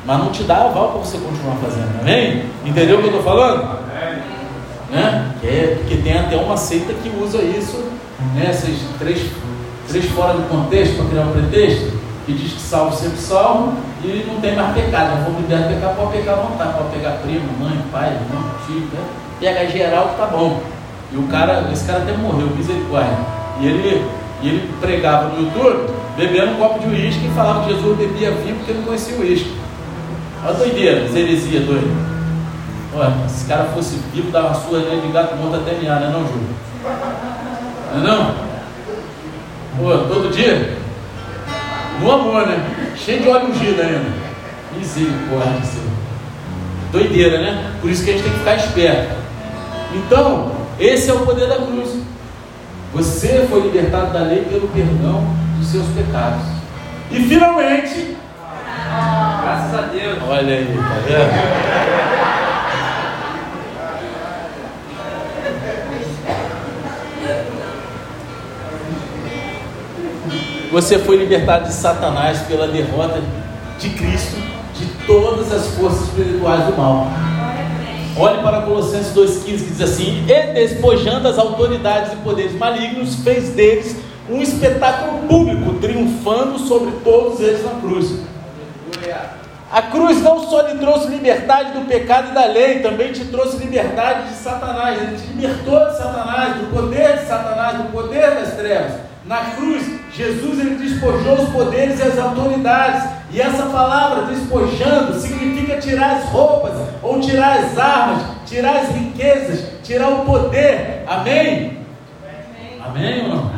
[0.06, 2.46] Mas não te dá aval para você continuar fazendo, amém?
[2.66, 3.62] Entendeu o que eu estou falando?
[3.62, 4.35] Amém.
[4.90, 5.36] Né?
[5.42, 7.78] Que é, porque tem até uma seita que usa isso,
[8.34, 8.48] né?
[8.50, 9.32] Essas três,
[9.88, 11.94] três fora do contexto para criar um pretexto,
[12.26, 13.74] que diz que salvo sempre salvo
[14.04, 15.18] e não tem mais pecado.
[15.18, 18.80] Já vou liberar pecar, pode pecar à vontade, pode pegar primo, mãe, pai, irmão, tio,
[18.94, 19.04] né?
[19.40, 20.62] pega geral que tá bom.
[21.12, 23.18] E o cara, esse cara até morreu, misericórdia.
[23.62, 24.06] E ele,
[24.42, 28.32] e ele pregava no YouTube, bebendo um copo de uísque e falava que Jesus bebia
[28.32, 29.54] vinho porque não conhecia o uísque.
[30.44, 32.15] Olha a doideira, heresia doida.
[32.98, 36.26] Olha, se esse cara fosse vivo, dava sua de gato morto até mear, né não,
[36.26, 36.48] Júlio?
[37.94, 38.36] Não é não?
[39.78, 40.78] Pô, todo dia?
[42.00, 42.94] No amor, né?
[42.96, 44.26] Cheio de óleo ungido ainda.
[44.78, 45.90] Misericórdia, Senhor.
[46.92, 47.74] Doideira, né?
[47.82, 49.16] Por isso que a gente tem que ficar esperto.
[49.94, 52.00] Então, esse é o poder da cruz.
[52.94, 55.26] Você foi libertado da lei pelo perdão
[55.58, 56.46] dos seus pecados.
[57.12, 58.16] E finalmente,
[59.42, 60.18] graças a Deus.
[60.30, 62.15] Olha aí, tá vendo?
[70.76, 73.22] Você foi libertado de Satanás pela derrota
[73.80, 74.36] de Cristo
[74.74, 77.08] de todas as forças espirituais do mal.
[78.18, 83.52] Olhe para Colossenses 2,15 que diz assim: E despojando as autoridades e poderes malignos, fez
[83.52, 83.96] deles
[84.30, 88.20] um espetáculo público, triunfando sobre todos eles na cruz.
[89.72, 93.56] A cruz não só lhe trouxe liberdade do pecado e da lei, também te trouxe
[93.60, 95.02] liberdade de Satanás.
[95.02, 99.15] Ele te libertou de Satanás, do poder de Satanás, do poder das trevas.
[99.26, 103.10] Na cruz, Jesus ele despojou os poderes e as autoridades.
[103.32, 109.66] E essa palavra despojando significa tirar as roupas, ou tirar as armas, tirar as riquezas,
[109.84, 111.04] tirar o poder.
[111.08, 111.80] Amém?
[112.86, 113.52] Amém, ou não?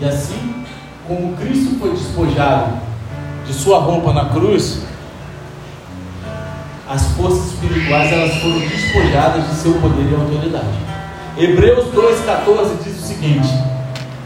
[0.00, 0.64] E assim,
[1.06, 2.80] como Cristo foi despojado
[3.46, 4.82] de sua roupa na cruz,
[6.88, 10.91] as forças espirituais elas foram despojadas de seu poder e autoridade.
[11.36, 13.48] Hebreus 2,14 diz o seguinte: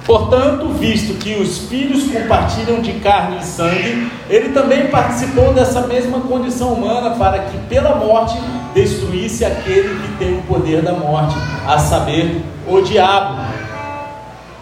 [0.04, 6.20] Portanto, visto que os filhos compartilham de carne e sangue, ele também participou dessa mesma
[6.20, 8.36] condição humana para que pela morte
[8.74, 11.36] destruísse aquele que tem o poder da morte,
[11.66, 13.40] a saber, o diabo.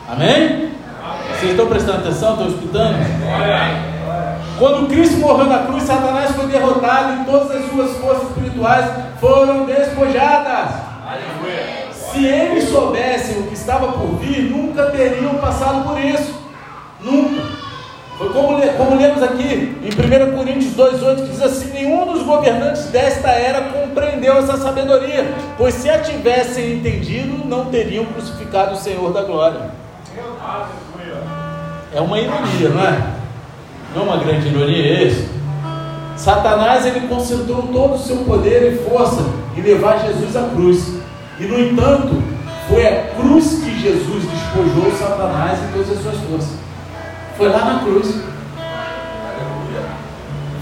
[0.08, 0.70] Amém?
[1.30, 2.32] Vocês estão prestando atenção?
[2.32, 2.96] Estão escutando?
[4.58, 8.86] Quando Cristo morreu na cruz, Satanás foi derrotado e todas as suas forças espirituais
[9.20, 10.70] foram despojadas.
[11.06, 11.83] Aleluia.
[12.14, 16.32] Se eles soubessem o que estava por vir, nunca teriam passado por isso.
[17.00, 17.42] Nunca.
[18.16, 22.84] Foi como, como lemos aqui em 1 Coríntios 2,8 que diz assim: nenhum dos governantes
[22.84, 29.12] desta era compreendeu essa sabedoria, pois se a tivessem entendido, não teriam crucificado o Senhor
[29.12, 29.72] da glória.
[31.92, 33.02] É uma ironia, não é?
[33.92, 35.28] Não é uma grande ironia isso?
[36.16, 39.20] Satanás ele concentrou todo o seu poder e força
[39.56, 41.03] em levar Jesus à cruz.
[41.38, 42.22] E no entanto,
[42.68, 46.58] foi a cruz que Jesus despojou Satanás e todas as suas forças.
[47.36, 48.14] Foi lá na cruz.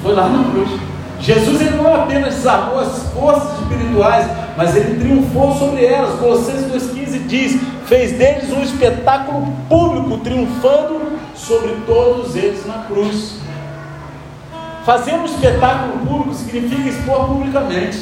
[0.02, 0.80] Foi lá na cruz.
[1.20, 6.18] Jesus ele não apenas desarmou as forças espirituais, mas ele triunfou sobre elas.
[6.18, 13.34] Colossenses 2,15 diz: fez deles um espetáculo público, triunfando sobre todos eles na cruz.
[14.84, 18.00] Fazer um espetáculo público significa expor publicamente.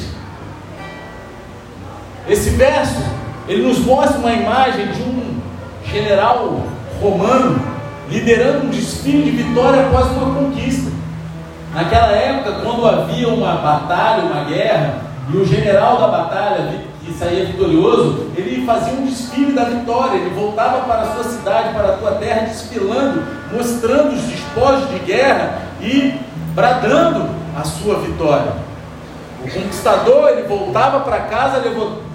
[2.27, 3.01] Esse verso,
[3.47, 5.41] ele nos mostra uma imagem de um
[5.85, 6.61] general
[7.01, 7.59] romano
[8.09, 10.91] liderando um desfile de vitória após uma conquista.
[11.73, 15.01] Naquela época, quando havia uma batalha, uma guerra,
[15.33, 20.29] e o general da batalha que saía vitorioso, ele fazia um desfile da vitória, ele
[20.31, 25.61] voltava para a sua cidade, para a tua terra, desfilando, mostrando os despojos de guerra
[25.81, 26.19] e
[26.53, 28.51] bradando a sua vitória.
[29.43, 31.61] O conquistador ele voltava para casa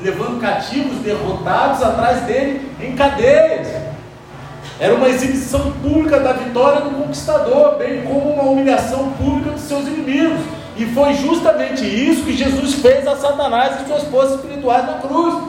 [0.01, 3.69] levando cativos derrotados atrás dele em cadeias.
[4.79, 9.87] Era uma exibição pública da vitória do conquistador, bem como uma humilhação pública de seus
[9.87, 10.41] inimigos.
[10.77, 15.43] E foi justamente isso que Jesus fez a Satanás e suas forças espirituais na cruz.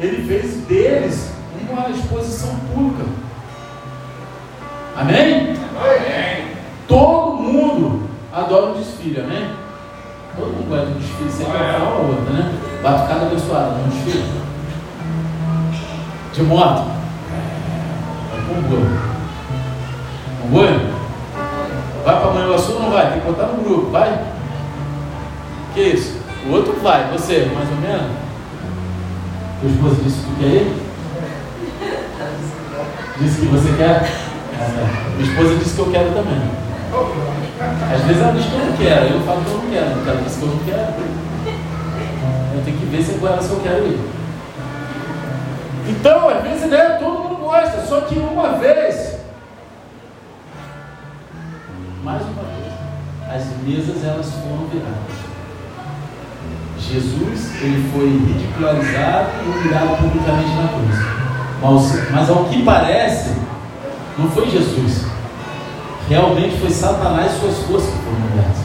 [0.00, 1.30] ele fez deles
[1.70, 3.04] uma exposição pública.
[4.96, 5.54] Amém?
[5.76, 6.46] Amém.
[6.88, 9.48] Todo mundo adora um desfile, amém?
[10.40, 12.52] Todo mundo gosta de um desfile, sempre uma forma ou outra, né?
[12.82, 14.24] Batucada abençoada, um desfile.
[16.32, 16.90] De moto.
[18.30, 18.88] Vai com boi.
[20.40, 20.90] Com boi?
[22.04, 23.10] Vai para Manhuaçu ou não vai?
[23.10, 24.18] Tem que botar no grupo, vai?
[25.74, 26.18] Que isso?
[26.46, 28.10] O outro vai, você, mais ou menos?
[29.60, 30.82] Tua esposa disse que quer ir?
[33.20, 34.10] Disse que você quer?
[34.58, 36.40] Ah, Minha esposa disse que eu quero também.
[36.90, 40.22] Às vezes ela diz que eu não quero, eu falo que eu não quero, ela
[40.22, 40.94] disse que eu não quero.
[42.54, 44.00] Eu tenho que ver se é com ela se eu quero ir.
[45.88, 49.18] Então, às vezes, né, todo mundo gosta, só que uma vez,
[52.02, 52.72] mais uma vez,
[53.28, 55.20] as mesas elas foram viradas.
[56.78, 61.20] Jesus ele foi ridicularizado e humilhado publicamente na cruz.
[61.62, 63.34] Mas, mas ao que parece,
[64.18, 65.04] não foi Jesus.
[66.10, 68.56] Realmente foi Satanás e suas forças que foram humilhadas.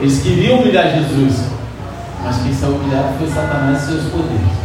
[0.00, 1.44] Eles queriam humilhar Jesus,
[2.20, 4.58] mas quem saiu humilhado foi Satanás e seus poderes.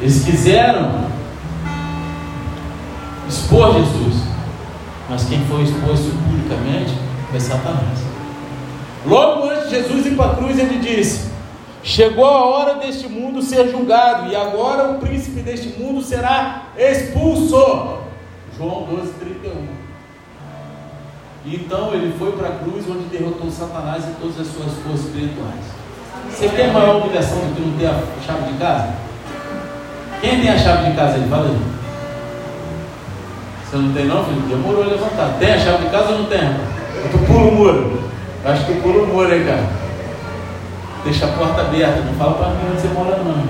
[0.00, 1.08] Eles quiseram
[3.28, 4.22] expor Jesus,
[5.10, 6.94] mas quem foi exposto publicamente
[7.28, 7.98] foi Satanás.
[9.04, 11.28] Logo antes de Jesus ir para a cruz, ele disse:
[11.82, 17.98] Chegou a hora deste mundo ser julgado, e agora o príncipe deste mundo será expulso.
[18.56, 19.83] João 12, 31.
[21.46, 25.60] Então ele foi para a cruz onde derrotou Satanás e todas as suas forças espirituais.
[26.30, 28.94] Você quer maior humilhação do que não ter a chave de casa?
[30.22, 31.28] Quem tem a chave de casa aí?
[31.28, 31.60] Fala aí.
[33.64, 34.40] Você não tem não, filho?
[34.48, 35.36] Demorou a levantar.
[35.38, 36.40] Tem a chave de casa ou não tem?
[37.10, 38.02] Tu pula o muro.
[38.42, 39.68] Eu acho que tu pula o muro aí, cara.
[41.04, 43.44] Deixa a porta aberta, não fala para mim onde você mora não.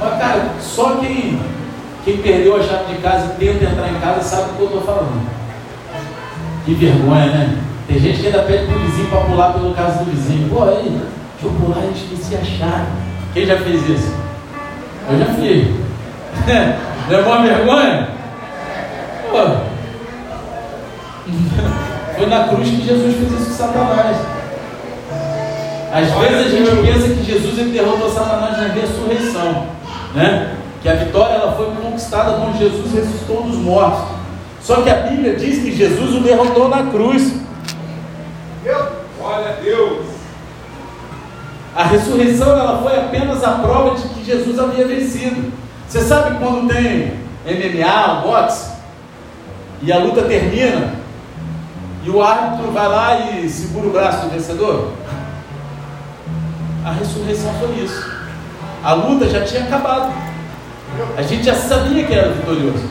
[0.00, 1.38] Mas cara, só quem,
[2.04, 4.66] quem perdeu a chave de casa e tenta entrar em casa sabe o que eu
[4.66, 5.26] estou falando.
[6.66, 7.58] Que vergonha, né?
[7.88, 10.48] Tem gente que ainda pede pro vizinho para pular pelo caso do vizinho.
[10.50, 12.86] Pô, aí, deixa eu pular e esqueci a chave.
[13.32, 14.14] Quem já fez isso?
[15.10, 15.68] Eu já fiz.
[17.10, 18.08] Não é uma vergonha?
[19.30, 19.38] Pô.
[22.16, 24.16] Foi na cruz que Jesus fez isso com Satanás.
[25.92, 29.66] Às vezes a gente pensa que Jesus ele derrotou Satanás na ressurreição,
[30.14, 30.53] né?
[30.84, 34.04] Que a vitória ela foi conquistada quando Jesus ressuscitou dos mortos.
[34.60, 37.36] Só que a Bíblia diz que Jesus o derrotou na cruz.
[39.18, 40.04] Olha Deus.
[41.74, 45.50] A ressurreição ela foi apenas a prova de que Jesus havia vencido.
[45.88, 47.14] Você sabe quando tem
[47.46, 48.74] MMA, boxe,
[49.80, 50.92] e a luta termina,
[52.02, 54.92] e o árbitro vai lá e segura o braço do vencedor?
[56.84, 58.06] A ressurreição foi isso.
[58.82, 60.33] A luta já tinha acabado.
[61.16, 62.88] A gente já sabia que era vitorioso.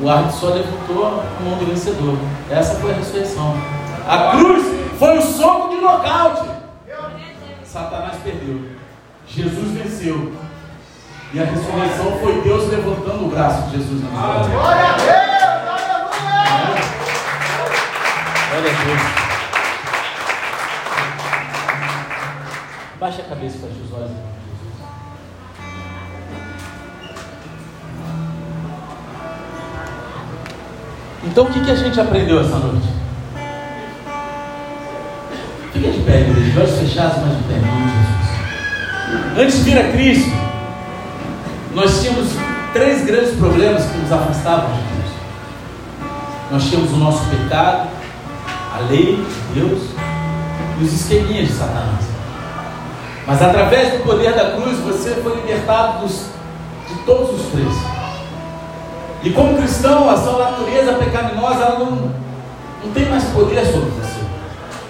[0.00, 2.18] O árbitro só levantou a mão do vencedor.
[2.50, 3.56] Essa foi a ressurreição.
[4.06, 4.64] A cruz
[4.98, 6.50] foi o soco de nocaute.
[7.64, 8.68] Satanás perdeu.
[9.26, 10.32] Jesus venceu.
[11.32, 14.48] E a ressurreição foi Deus levantando o braço de Jesus na vitória.
[14.48, 15.32] Glória a Deus!
[18.50, 19.00] Glória a Deus!
[23.00, 24.41] Baixe a cabeça para os olhos.
[31.24, 32.88] Então o que, que a gente aprendeu essa noite?
[35.72, 39.38] Fica de pé, igreja, olhos fechados, mas de pé, de Jesus.
[39.38, 40.32] Antes de vir a Cristo,
[41.74, 42.28] nós tínhamos
[42.72, 45.12] três grandes problemas que nos afastavam de Deus.
[46.50, 47.88] Nós tínhamos o nosso pecado,
[48.74, 49.82] a lei de Deus
[50.80, 52.04] e os esqueminhas de Satanás.
[53.26, 56.26] Mas através do poder da cruz você foi libertado dos,
[56.88, 58.01] de todos os três.
[59.24, 62.12] E como cristão, a sua natureza pecaminosa ela não,
[62.84, 64.20] não tem mais poder sobre você.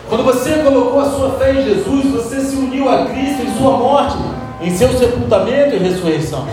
[0.09, 3.76] Quando você colocou a sua fé em Jesus, você se uniu a Cristo em sua
[3.76, 4.16] morte,
[4.61, 6.47] em seu sepultamento e ressurreição.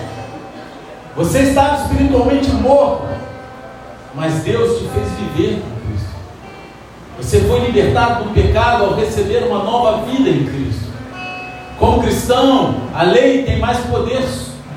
[1.15, 3.07] Você estava espiritualmente morto,
[4.15, 6.09] mas Deus te fez viver com Cristo.
[7.17, 10.89] Você foi libertado do pecado ao receber uma nova vida em Cristo.
[11.77, 14.25] Como cristão, a lei tem mais poder,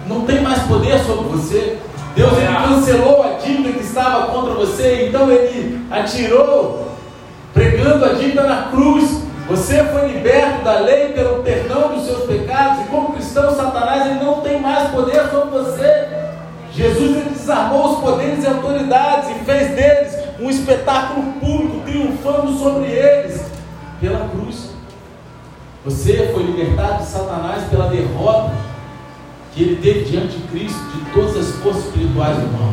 [0.08, 1.78] não tem mais poder sobre você.
[2.14, 6.88] Deus ele cancelou a dívida que estava contra você, então ele atirou,
[7.54, 9.22] pregando a dívida na cruz.
[9.48, 14.24] Você foi liberto da lei pelo perdão dos seus pecados, e como cristão, Satanás ele
[14.24, 16.08] não tem mais poder sobre você.
[16.72, 22.86] Jesus ele desarmou os poderes e autoridades e fez deles um espetáculo público, triunfando sobre
[22.86, 23.42] eles
[24.00, 24.70] pela cruz.
[25.84, 28.52] Você foi libertado de Satanás pela derrota
[29.54, 32.72] que ele teve diante de Cristo, de todas as forças espirituais do mal.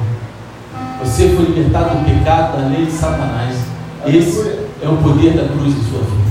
[1.03, 3.57] Você foi libertado do pecado, da lei de Satanás.
[4.05, 6.29] Esse é o poder da cruz de sua vida.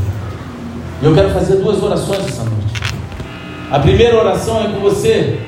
[1.02, 2.82] E eu quero fazer duas orações essa noite.
[3.70, 5.38] A primeira oração é com você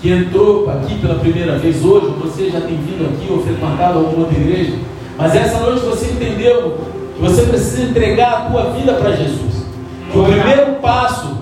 [0.00, 4.26] que entrou aqui pela primeira vez hoje, você já tem vindo aqui ou frequentado alguma
[4.26, 4.78] outra igreja,
[5.16, 6.78] mas essa noite você entendeu
[7.14, 9.66] que você precisa entregar a tua vida para Jesus.
[10.10, 11.37] Que o primeiro passo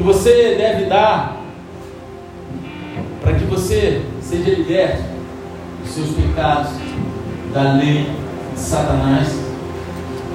[0.00, 1.36] que você deve dar
[3.20, 5.02] para que você seja liberto
[5.82, 6.70] dos seus pecados,
[7.52, 8.06] da lei
[8.54, 9.28] de Satanás,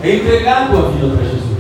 [0.03, 1.57] é entregar a tua vida para Jesus.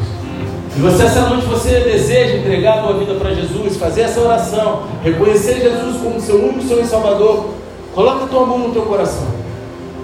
[0.77, 4.83] E você essa noite você deseja entregar a tua vida para Jesus, fazer essa oração,
[5.03, 7.55] reconhecer Jesus como seu único Senhor e Salvador,
[7.95, 9.25] coloca a tua mão no teu coração.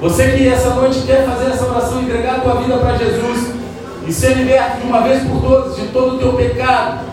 [0.01, 3.53] Você que essa noite quer fazer essa oração, entregar a tua vida para Jesus
[4.07, 7.10] e ser liberto de uma vez por todas de todo o teu pecado,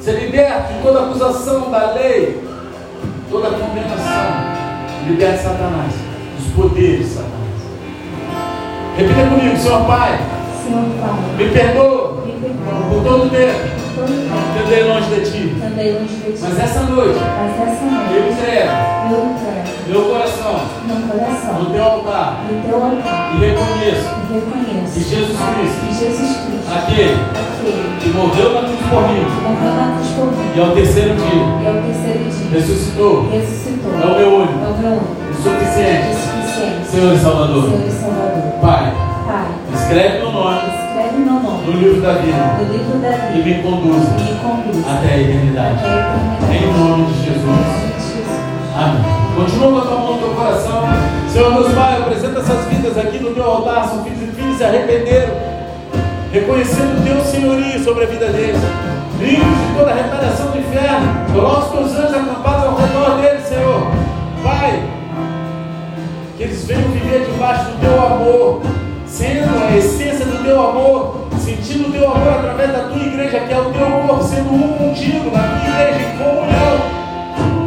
[0.00, 2.42] ser liberto de toda acusação da lei,
[3.30, 4.30] toda condenação,
[5.06, 5.92] liberte Satanás,
[6.38, 7.38] dos poderes de Satanás.
[8.96, 10.18] Repita comigo, Senhor Pai,
[10.64, 13.78] Senhor Pai, me perdoa me perdoa por todo o tempo
[14.52, 15.54] que andei longe de Ti.
[15.54, 16.38] tempo andei longe de Ti.
[16.40, 18.70] Mas essa noite Mas essa eu noite entrego
[19.10, 20.60] eu entrego meu coração.
[20.86, 21.54] Meu coração.
[21.62, 22.44] No Teu altar.
[22.50, 23.34] No Teu altar.
[23.34, 24.08] E reconheço.
[24.30, 24.92] E reconheço.
[24.94, 29.24] Que Jesus Cristo, que Jesus Cristo, aquele aquele que morreu na cruz por mim.
[29.42, 30.52] morreu na cruz por mim.
[30.56, 31.44] E ao terceiro dia.
[31.62, 32.50] E ao terceiro dia.
[32.60, 36.16] Ressuscitou, ressuscitou, é o meu único, é o meu único, o suficiente.
[36.16, 37.62] Suficiente, Senhor e Salvador.
[37.64, 38.52] Senhor e Salvador.
[38.60, 38.92] Pai,
[39.26, 40.58] Pai, escreve meu nome.
[40.58, 41.66] Escreve meu nome.
[41.66, 42.58] No livro da vida.
[42.58, 44.84] No livro da e vida me conduza e me conduz.
[44.88, 45.78] Até a eternidade.
[45.78, 46.78] até a Em eternidade.
[46.78, 47.36] nome de Jesus.
[47.36, 48.40] Em Jesus.
[48.74, 49.27] Amém.
[49.38, 50.82] Continua com a tua mão no teu coração.
[51.32, 53.88] Senhor, Deus Pai, apresenta essas vidas aqui no teu altar.
[53.88, 55.32] São filhos e filhas se arrependeram,
[56.32, 58.60] reconhecendo o teu senhorio sobre a vida deles.
[59.20, 61.32] Livres de toda a retaliação do inferno.
[61.32, 63.82] Coloca os teus anjos acampados ao redor deles, Senhor.
[64.42, 64.82] Pai,
[66.36, 68.62] que eles venham viver debaixo do teu amor,
[69.06, 73.52] sendo a essência do teu amor, sentindo o teu amor através da tua igreja, que
[73.52, 76.97] é o teu corpo, sendo um contigo, na tua igreja, em comunhão,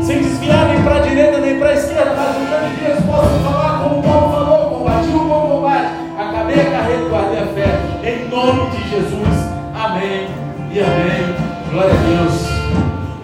[0.03, 3.39] sem desviar nem para a direita nem para a esquerda, mas juntando que eles possam
[3.43, 8.29] falar como Paulo falou: combati o bom combate, acabei a carreira guardei a fé, em
[8.29, 10.27] nome de Jesus, amém
[10.71, 11.35] e amém.
[11.71, 12.47] Glória a Deus,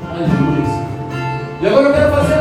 [0.10, 0.88] aleluia.
[1.60, 2.37] E agora eu quero fazer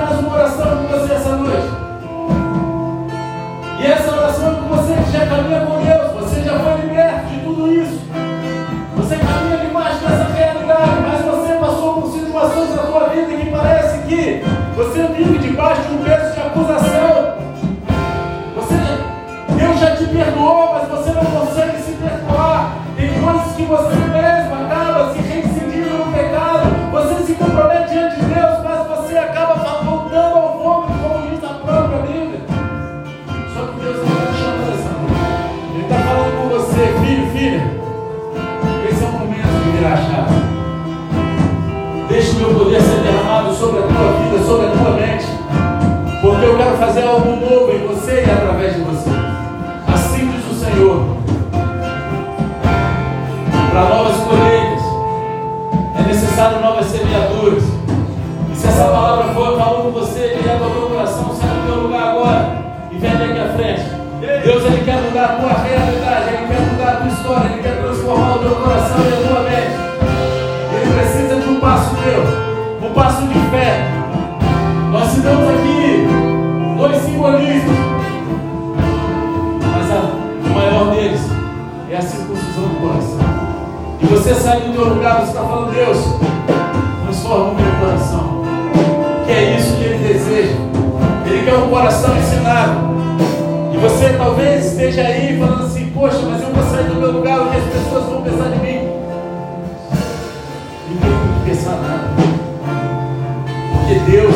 [46.76, 47.35] fazer algo
[77.26, 77.76] simbolismos,
[79.72, 81.20] mas a- o maior deles
[81.90, 83.18] é a circuncisão do coração.
[84.00, 85.98] E você sai do teu lugar, você está falando, Deus,
[87.02, 88.42] transforma o meu coração.
[89.24, 90.54] Que é isso que Ele deseja.
[91.26, 92.94] Ele quer um coração ensinado.
[93.74, 97.50] E você talvez esteja aí falando assim, poxa, mas eu vou sair do meu lugar,
[97.50, 98.88] que as pessoas vão pensar de mim?
[100.88, 102.10] Ninguém tem que pensar nada.
[103.72, 104.34] Porque Deus,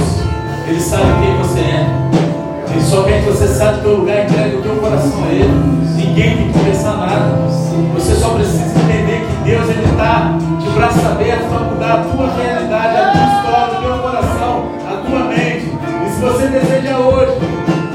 [0.67, 2.30] Ele sabe quem você é.
[2.91, 5.47] Que você saia do teu lugar e entregue o teu coração a Ele.
[5.95, 7.37] Ninguém tem que pensar nada.
[7.95, 12.35] Você só precisa entender que Deus Ele está de braços abertos para mudar a tua
[12.35, 15.73] realidade, a tua história, o teu coração, a tua mente.
[16.05, 17.39] E se você deseja hoje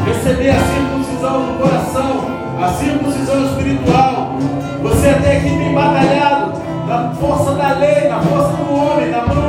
[0.06, 2.26] receber a circuncisão do coração,
[2.64, 4.38] a circuncisão espiritual,
[4.82, 6.54] você até aqui tem batalhado
[6.88, 9.45] na força da lei, na força do homem, na mão